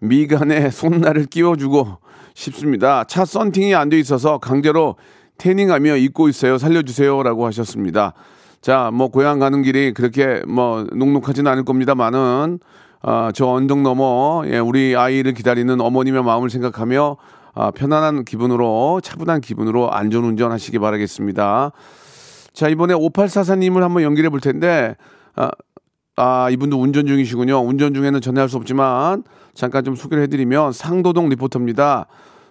미간에 0.00 0.68
손날을 0.70 1.26
끼워주고 1.26 1.98
싶습니다. 2.34 3.04
차 3.04 3.24
썬팅이 3.24 3.74
안 3.74 3.88
돼 3.88 3.98
있어서 3.98 4.38
강제로 4.38 4.96
태닝하며 5.38 5.96
입고 5.96 6.28
있어요. 6.28 6.58
살려주세요라고 6.58 7.46
하셨습니다. 7.46 8.12
자, 8.60 8.90
뭐 8.92 9.08
고향 9.08 9.38
가는 9.38 9.62
길이 9.62 9.92
그렇게 9.92 10.42
뭐 10.46 10.86
녹록하지는 10.92 11.50
않을 11.50 11.64
겁니다만은 11.64 12.60
아, 13.02 13.32
저 13.34 13.46
언덕 13.46 13.80
넘어 13.80 14.42
예, 14.46 14.58
우리 14.58 14.94
아이를 14.96 15.32
기다리는 15.32 15.80
어머님의 15.80 16.22
마음을 16.22 16.50
생각하며 16.50 17.16
아, 17.54 17.70
편안한 17.70 18.24
기분으로 18.24 19.00
차분한 19.02 19.40
기분으로 19.40 19.90
안전운전 19.92 20.52
하시기 20.52 20.78
바라겠습니다. 20.78 21.72
자, 22.52 22.68
이번에 22.68 22.94
5844님을 22.94 23.80
한번 23.80 24.02
연결해 24.02 24.28
볼 24.28 24.40
텐데, 24.40 24.96
아, 25.34 25.50
아, 26.16 26.48
이분도 26.50 26.80
운전 26.80 27.06
중이시군요. 27.06 27.58
운전 27.60 27.94
중에는 27.94 28.20
전화할 28.20 28.48
수 28.48 28.56
없지만, 28.56 29.24
잠깐 29.54 29.84
좀 29.84 29.94
소개를 29.94 30.22
해드리면, 30.24 30.72
상도동 30.72 31.28
리포터입니다. 31.30 32.06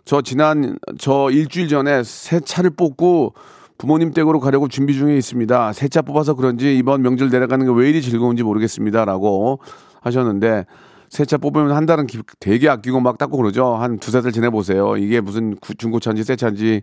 저 0.06 0.22
지난, 0.22 0.78
저 0.98 1.30
일주일 1.30 1.68
전에 1.68 2.04
새 2.04 2.40
차를 2.40 2.72
뽑고 2.72 3.34
부모님 3.78 4.12
댁으로 4.12 4.40
가려고 4.40 4.68
준비 4.68 4.94
중에 4.94 5.16
있습니다. 5.16 5.72
새 5.74 5.88
차 5.88 6.02
뽑아서 6.02 6.34
그런지 6.34 6.78
이번 6.78 7.02
명절 7.02 7.30
내려가는 7.30 7.66
게 7.66 7.72
왜 7.72 7.90
이리 7.90 8.02
즐거운지 8.02 8.44
모르겠습니다. 8.44 9.06
라고 9.06 9.60
하셨는데, 10.02 10.66
새차 11.10 11.38
뽑으면 11.38 11.72
한 11.72 11.86
달은 11.88 12.06
기- 12.08 12.22
되게 12.40 12.70
아끼고 12.70 13.00
막 13.00 13.18
닦고 13.18 13.38
그러죠. 13.38 13.76
한 13.76 13.98
두세 14.00 14.22
달 14.22 14.32
지내보세요. 14.32 14.96
이게 14.98 15.22
무슨 15.22 15.56
구- 15.56 15.74
중고차인지 15.76 16.24
새 16.24 16.36
차인지, 16.36 16.82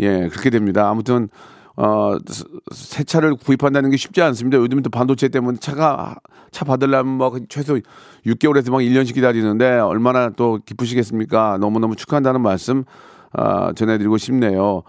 예, 0.00 0.28
그렇게 0.28 0.48
됩니다. 0.50 0.88
아무튼, 0.88 1.28
어, 1.76 2.16
스- 2.26 2.44
새 2.72 3.04
차를 3.04 3.34
구입한다는 3.36 3.90
게 3.90 3.98
쉽지 3.98 4.22
않습니다. 4.22 4.56
요즘 4.56 4.80
또 4.80 4.88
반도체 4.88 5.28
때문에 5.28 5.58
차가 5.60 6.16
차 6.50 6.64
받으려면 6.64 7.18
뭐 7.18 7.38
최소 7.50 7.78
6개월에서 8.24 8.70
막 8.70 8.78
1년씩 8.78 9.12
기다리는데 9.14 9.78
얼마나 9.80 10.30
또 10.30 10.58
기쁘시겠습니까? 10.64 11.58
너무너무 11.60 11.94
축하한다는 11.94 12.40
말씀 12.40 12.84
아, 13.32 13.74
전해드리고 13.74 14.16
싶네요. 14.16 14.82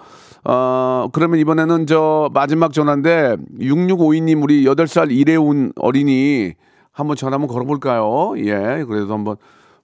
어, 0.45 1.09
그러면 1.11 1.39
이번에는 1.39 1.87
저 1.87 2.29
마지막 2.33 2.71
전화인데 2.71 3.35
6652님 3.59 4.41
우리 4.41 4.63
8살 4.63 5.11
이래운 5.11 5.73
어린이 5.75 6.53
한번 6.97 7.15
전화 7.15 7.35
한번 7.35 7.47
걸어볼까요? 7.47 8.33
예, 8.39 8.83
그래도 8.87 9.13
한번 9.13 9.35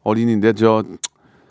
어린인데 0.03 0.53
저 0.53 0.83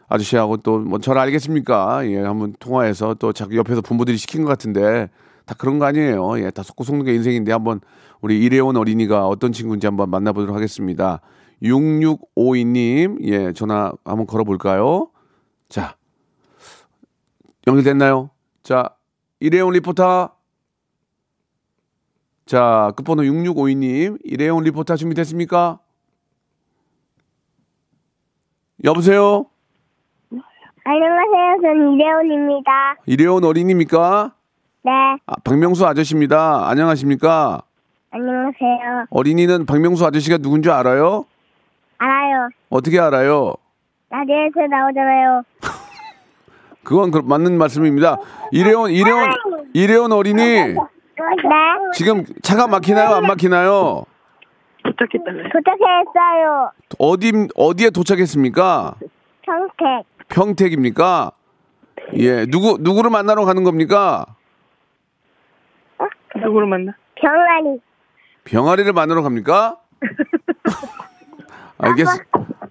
아저씨하고 0.08 0.56
또 0.58 0.80
뭐 0.80 0.98
절 0.98 1.18
알겠습니까? 1.18 2.04
예, 2.10 2.18
한번 2.18 2.54
통화해서 2.58 3.14
또 3.14 3.32
자기 3.32 3.56
옆에서 3.56 3.80
부모들이 3.80 4.16
시킨 4.16 4.42
것 4.42 4.48
같은데 4.48 5.08
다 5.46 5.54
그런 5.56 5.78
거 5.78 5.84
아니에요. 5.86 6.40
예, 6.40 6.50
다 6.50 6.64
속고 6.64 6.82
속는 6.82 7.04
게 7.04 7.14
인생인데 7.14 7.52
한번 7.52 7.80
우리 8.20 8.40
이래온 8.40 8.76
어린이가 8.76 9.28
어떤 9.28 9.52
친구인지 9.52 9.86
한번 9.86 10.10
만나보도록 10.10 10.54
하겠습니다. 10.56 11.20
6652님, 11.62 13.24
예, 13.24 13.52
전화 13.52 13.92
한번 14.04 14.26
걸어볼까요? 14.26 15.10
자, 15.68 15.94
연결됐나요? 17.68 18.30
자, 18.64 18.90
이래온 19.38 19.72
리포터. 19.74 20.30
자, 22.46 22.92
끝번호 22.96 23.22
6652님, 23.22 24.18
이래온 24.24 24.64
리포터 24.64 24.96
준비됐습니까? 24.96 25.78
여보세요? 28.84 29.46
안녕하세요. 30.84 31.60
저는 31.62 31.92
이래원입니다. 31.92 32.96
이래온 33.06 33.44
어린이입니까? 33.44 34.32
네, 34.84 34.90
아, 35.26 35.34
박명수 35.44 35.86
아저씨입니다. 35.86 36.68
안녕하십니까? 36.68 37.62
안녕하세요. 38.10 39.06
어린이는 39.10 39.64
박명수 39.64 40.04
아저씨가 40.04 40.38
누군지 40.38 40.68
알아요? 40.70 41.24
알아요. 41.98 42.48
어떻게 42.68 42.98
알아요? 42.98 43.54
라디오에서 44.10 44.66
나오잖아요. 44.68 45.42
그건 46.82 47.12
그- 47.12 47.18
맞는 47.20 47.56
말씀입니다. 47.56 48.16
이래온, 48.50 48.90
이래온, 48.90 49.30
이래온 49.72 50.10
어린이, 50.10 50.74
네, 51.16 51.24
지금 51.94 52.24
차가 52.42 52.66
막히나요? 52.66 53.14
안 53.16 53.26
막히나요? 53.26 54.04
도착했어요. 54.82 56.70
어디, 56.98 57.32
어디에 57.54 57.90
도착했습니까? 57.90 58.94
평택. 59.42 60.06
평택입니까? 60.28 61.32
예, 62.14 62.46
누구, 62.46 62.78
누구를 62.80 63.10
만나러 63.10 63.44
가는 63.44 63.62
겁니까? 63.64 64.26
누구를 66.36 66.66
만나? 66.66 66.92
병아리. 67.14 67.80
병아리를 68.44 68.92
만나러 68.92 69.22
갑니까? 69.22 69.76
알겠, 71.78 72.06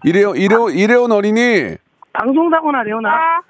이래온, 0.03 0.35
이래온, 0.35 0.71
이래온 0.73 1.11
어린이, 1.11 1.75
방송사고나 2.13 2.83
레오나. 2.83 3.41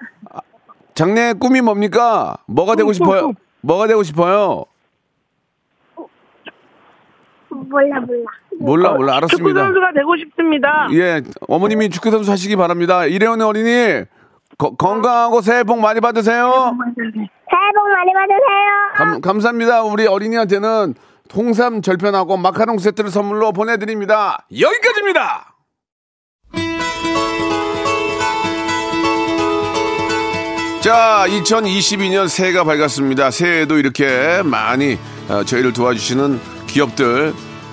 장래 0.94 1.32
꿈이 1.32 1.60
뭡니까? 1.60 2.36
뭐가 2.46 2.76
되고 2.76 2.92
싶어요? 2.92 3.32
뭐가 3.62 3.86
되고 3.86 4.02
싶어요? 4.02 4.64
몰라, 7.68 8.00
몰라. 8.00 8.22
몰라, 8.60 8.92
몰라, 8.92 9.12
축구 9.12 9.16
알았습니다. 9.16 9.60
선수가 9.64 9.92
되고 9.94 10.16
싶습니다. 10.16 10.88
예, 10.92 11.22
어머님이 11.48 11.90
축구 11.90 12.10
선수 12.10 12.30
하시기 12.30 12.56
바랍니다. 12.56 13.06
이래온 13.06 13.40
어린이 13.42 14.04
거- 14.58 14.74
건강하고 14.76 15.40
새해 15.40 15.64
복 15.64 15.80
많이 15.80 16.00
받으세요. 16.00 16.44
새해 16.44 17.72
복 17.74 17.88
많이 17.88 18.12
받으세요. 18.12 18.94
감, 18.94 19.20
감사합니다. 19.20 19.82
우리 19.82 20.06
어린이한테는 20.06 20.94
홍삼 21.34 21.80
절편하고 21.82 22.36
마카롱 22.36 22.78
세트를 22.78 23.10
선물로 23.10 23.52
보내드립니다. 23.52 24.46
여기까지입니다. 24.52 25.54
자, 30.80 31.24
2022년 31.28 32.28
새해가 32.28 32.64
밝았습니다. 32.64 33.30
새해에도 33.30 33.78
이렇게 33.78 34.42
많이 34.44 34.98
어, 35.28 35.44
저희를 35.44 35.72
도와주시는 35.72 36.40
기업들 36.66 37.32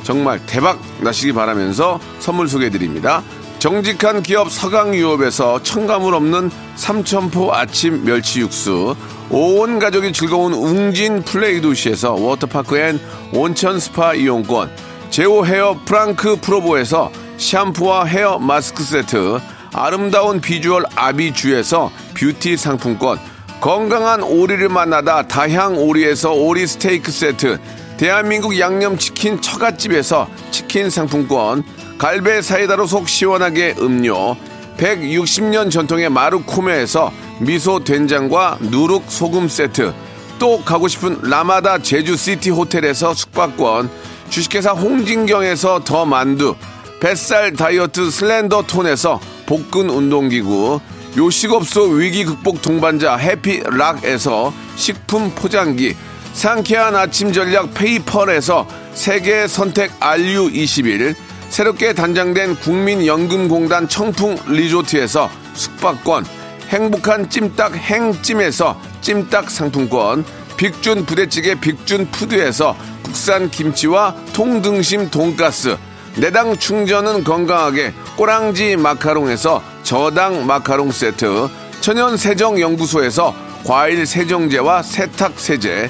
정말 0.10 0.44
대박 0.48 0.80
나시기 1.02 1.34
바라면서 1.34 2.00
선물 2.18 2.48
소개해 2.48 2.72
드립니다. 2.72 3.22
정직한 3.60 4.24
기업 4.24 4.52
서강유업에서 4.52 5.62
첨가물 5.62 6.16
없는 6.16 6.50
삼천포 6.76 7.54
아침 7.54 8.04
멸치 8.06 8.40
육수, 8.40 8.96
온 9.30 9.78
가족이 9.78 10.12
즐거운 10.12 10.54
웅진 10.54 11.22
플레이 11.22 11.62
도시에서 11.62 12.14
워터파크 12.14 12.80
and 12.80 13.00
온천 13.34 13.80
스파 13.80 14.16
이용권, 14.16 14.72
제오 15.12 15.46
헤어 15.46 15.78
프랑크 15.86 16.38
프로보에서 16.42 17.12
샴푸와 17.38 18.06
헤어 18.06 18.40
마스크 18.40 18.82
세트, 18.82 19.40
아름다운 19.76 20.42
비주얼 20.42 20.86
아비주에서 20.96 21.92
뷰티 22.16 22.58
상품권, 22.58 23.20
건강한 23.62 24.24
오리를 24.24 24.70
만나다 24.70 25.28
다향 25.28 25.78
오리에서 25.78 26.32
오리 26.32 26.66
스테이크 26.66 27.12
세트, 27.12 27.60
대한민국 28.00 28.58
양념치킨 28.58 29.42
처갓집에서 29.42 30.30
치킨 30.52 30.90
상품권, 30.90 31.64
갈배 31.98 32.42
사이다로 32.42 32.88
속 32.88 33.10
시원하게 33.10 33.76
음료, 33.80 34.38
160년 34.78 35.70
전통의 35.70 36.10
마루코메에서 36.10 37.12
미소 37.40 37.84
된장과 37.84 38.60
누룩 38.62 39.04
소금 39.10 39.50
세트, 39.50 39.94
또 40.40 40.64
가고 40.64 40.88
싶은 40.88 41.20
라마다 41.24 41.80
제주시티 41.80 42.52
호텔에서 42.52 43.14
숙박권, 43.14 43.92
주식회사 44.30 44.72
홍진경에서 44.72 45.84
더 45.84 46.06
만두, 46.06 46.56
뱃살 47.02 47.52
다이어트 47.52 48.10
슬렌더 48.10 48.62
톤에서 48.62 49.20
복근 49.46 49.90
운동기구, 49.90 50.80
요식업소 51.18 51.84
위기 51.90 52.24
극복 52.24 52.62
동반자 52.62 53.18
해피락에서 53.18 54.54
식품 54.78 55.32
포장기, 55.36 55.98
상쾌한 56.34 56.96
아침 56.96 57.34
전략 57.34 57.74
페이펄에서 57.74 58.68
세계 58.94 59.48
선택 59.48 59.98
RU21, 60.00 61.16
새롭게 61.50 61.94
단장된 61.94 62.56
국민연금공단 62.58 63.88
청풍 63.90 64.38
리조트에서 64.48 65.30
숙박권, 65.54 66.26
행복한 66.70 67.30
찜닭 67.30 67.76
행찜에서 67.76 68.80
찜닭 69.02 69.50
상품권, 69.50 70.24
빅준 70.58 71.06
부대찌개 71.06 71.56
빅준 71.56 72.12
푸드에서 72.12 72.76
국산 73.04 73.50
김치와 73.50 74.16
통등심 74.34 75.10
돈가스, 75.10 75.78
내당 76.16 76.58
충전은 76.58 77.24
건강하게 77.24 77.94
꼬랑지 78.16 78.76
마카롱에서 78.76 79.64
저당 79.84 80.46
마카롱 80.46 80.92
세트, 80.92 81.48
천연 81.82 82.18
세정 82.18 82.60
연구소에서 82.60 83.34
과일 83.66 84.06
세정제와 84.06 84.84
세탁 84.84 85.40
세제, 85.40 85.90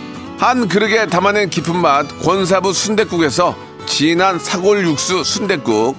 한 0.41 0.67
그릇에 0.67 1.05
담아낸 1.05 1.51
깊은 1.51 1.75
맛 1.79 2.07
권사부 2.23 2.73
순댓국에서 2.73 3.55
진한 3.85 4.39
사골 4.39 4.87
육수 4.87 5.23
순댓국, 5.23 5.95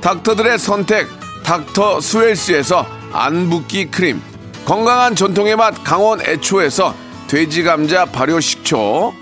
닥터들의 0.00 0.58
선택 0.58 1.08
닥터 1.44 2.00
스웰스에서 2.00 2.86
안붓기 3.12 3.90
크림, 3.90 4.22
건강한 4.64 5.14
전통의 5.14 5.56
맛 5.56 5.74
강원 5.84 6.22
애초에서 6.22 6.94
돼지 7.26 7.64
감자 7.64 8.06
발효 8.06 8.40
식초, 8.40 9.12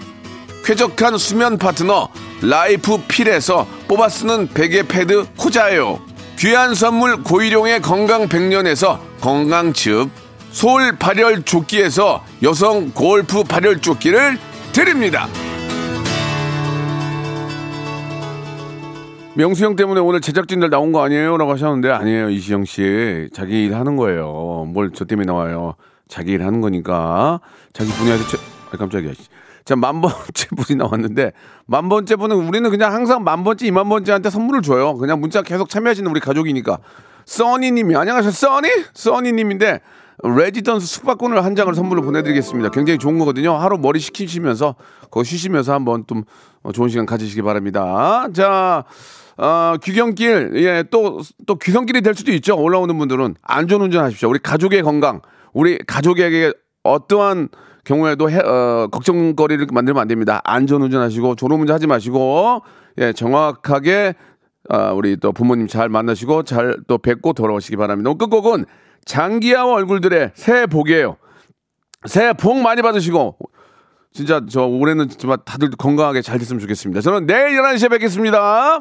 쾌적한 0.64 1.18
수면 1.18 1.58
파트너 1.58 2.08
라이프 2.40 2.96
필에서 3.08 3.66
뽑아 3.88 4.08
쓰는 4.08 4.46
베개 4.54 4.84
패드 4.84 5.30
코자요. 5.36 6.00
귀한 6.38 6.76
선물 6.76 7.24
고일용의 7.24 7.82
건강 7.82 8.28
백년에서 8.28 9.00
건강즙, 9.20 10.10
소울 10.52 10.96
발열 10.96 11.42
조끼에서 11.42 12.24
여성 12.44 12.92
골프 12.92 13.42
발열 13.42 13.80
조끼를 13.80 14.38
드립니다. 14.72 15.26
명수 19.34 19.64
형 19.64 19.76
때문에 19.76 20.00
오늘 20.00 20.20
제작진들 20.20 20.70
나온 20.70 20.92
거 20.92 21.02
아니에요? 21.04 21.36
라고 21.36 21.52
하셨는데 21.52 21.90
아니에요. 21.90 22.30
이시영 22.30 22.64
씨. 22.64 23.28
자기 23.32 23.64
일 23.64 23.74
하는 23.74 23.96
거예요. 23.96 24.66
뭘 24.72 24.90
저 24.94 25.04
때문에 25.04 25.26
나와요. 25.26 25.74
자기 26.08 26.32
일 26.32 26.42
하는 26.44 26.60
거니까. 26.60 27.40
자기 27.72 27.90
분야에서 27.92 28.26
최... 28.28 28.36
아, 28.72 28.76
깜짝이야. 28.76 29.12
자, 29.64 29.76
만 29.76 30.00
번째 30.00 30.48
분이 30.56 30.76
나왔는데, 30.78 31.32
만 31.66 31.88
번째 31.88 32.16
분은 32.16 32.36
우리는 32.36 32.68
그냥 32.70 32.92
항상 32.92 33.22
만 33.22 33.44
번째, 33.44 33.66
이만 33.66 33.88
번째한테 33.88 34.30
선물을 34.30 34.62
줘요. 34.62 34.96
그냥 34.96 35.20
문자 35.20 35.42
계속 35.42 35.68
참여하시는 35.68 36.10
우리 36.10 36.18
가족이니까. 36.18 36.78
써니 37.26 37.70
님이, 37.70 37.94
안녕하세요, 37.94 38.32
써니? 38.32 38.68
써니 38.94 39.32
님인데, 39.32 39.80
레지던스 40.22 40.86
숙박권을 40.86 41.44
한 41.44 41.56
장을 41.56 41.74
선물로 41.74 42.02
보내드리겠습니다. 42.02 42.70
굉장히 42.70 42.98
좋은 42.98 43.18
거거든요. 43.18 43.54
하루 43.54 43.78
머리 43.78 43.98
식히시면서, 43.98 44.74
그거 45.04 45.24
쉬시면서 45.24 45.72
한번 45.72 46.04
좀 46.06 46.24
어, 46.62 46.72
좋은 46.72 46.88
시간 46.88 47.06
가지시기 47.06 47.42
바랍니다. 47.42 48.28
자, 48.34 48.84
어, 49.38 49.74
귀경길, 49.82 50.52
예, 50.56 50.84
또, 50.90 51.20
또 51.46 51.54
귀성길이 51.56 52.02
될 52.02 52.14
수도 52.14 52.32
있죠. 52.32 52.56
올라오는 52.60 52.96
분들은 52.98 53.36
안전 53.42 53.80
운전 53.80 54.04
하십시오. 54.04 54.28
우리 54.28 54.38
가족의 54.38 54.82
건강, 54.82 55.22
우리 55.54 55.78
가족에게 55.86 56.52
어떠한 56.82 57.48
경우에도 57.84 58.30
해, 58.30 58.38
어, 58.38 58.88
걱정거리를 58.92 59.66
만들면 59.72 60.02
안 60.02 60.08
됩니다. 60.08 60.42
안전 60.44 60.82
운전 60.82 61.00
하시고, 61.00 61.34
졸음 61.36 61.62
운전 61.62 61.74
하지 61.74 61.86
마시고, 61.86 62.60
예, 62.98 63.14
정확하게, 63.14 64.14
아, 64.68 64.92
우리 64.92 65.16
또 65.16 65.32
부모님 65.32 65.66
잘 65.66 65.88
만나시고, 65.88 66.42
잘 66.42 66.76
또 66.86 66.98
뵙고 66.98 67.32
돌아오시기 67.32 67.76
바랍니다. 67.76 68.12
끝곡은 68.12 68.66
장기하와 69.04 69.74
얼굴들의 69.74 70.32
새해 70.34 70.66
복이에요. 70.66 71.16
새해 72.06 72.32
복 72.32 72.60
많이 72.60 72.82
받으시고, 72.82 73.36
진짜 74.12 74.40
저 74.50 74.64
올해는 74.64 75.08
정말 75.08 75.38
다들 75.44 75.70
건강하게 75.70 76.22
잘 76.22 76.38
됐으면 76.38 76.60
좋겠습니다. 76.60 77.00
저는 77.00 77.26
내일 77.26 77.60
11시에 77.60 77.90
뵙겠습니다. 77.90 78.80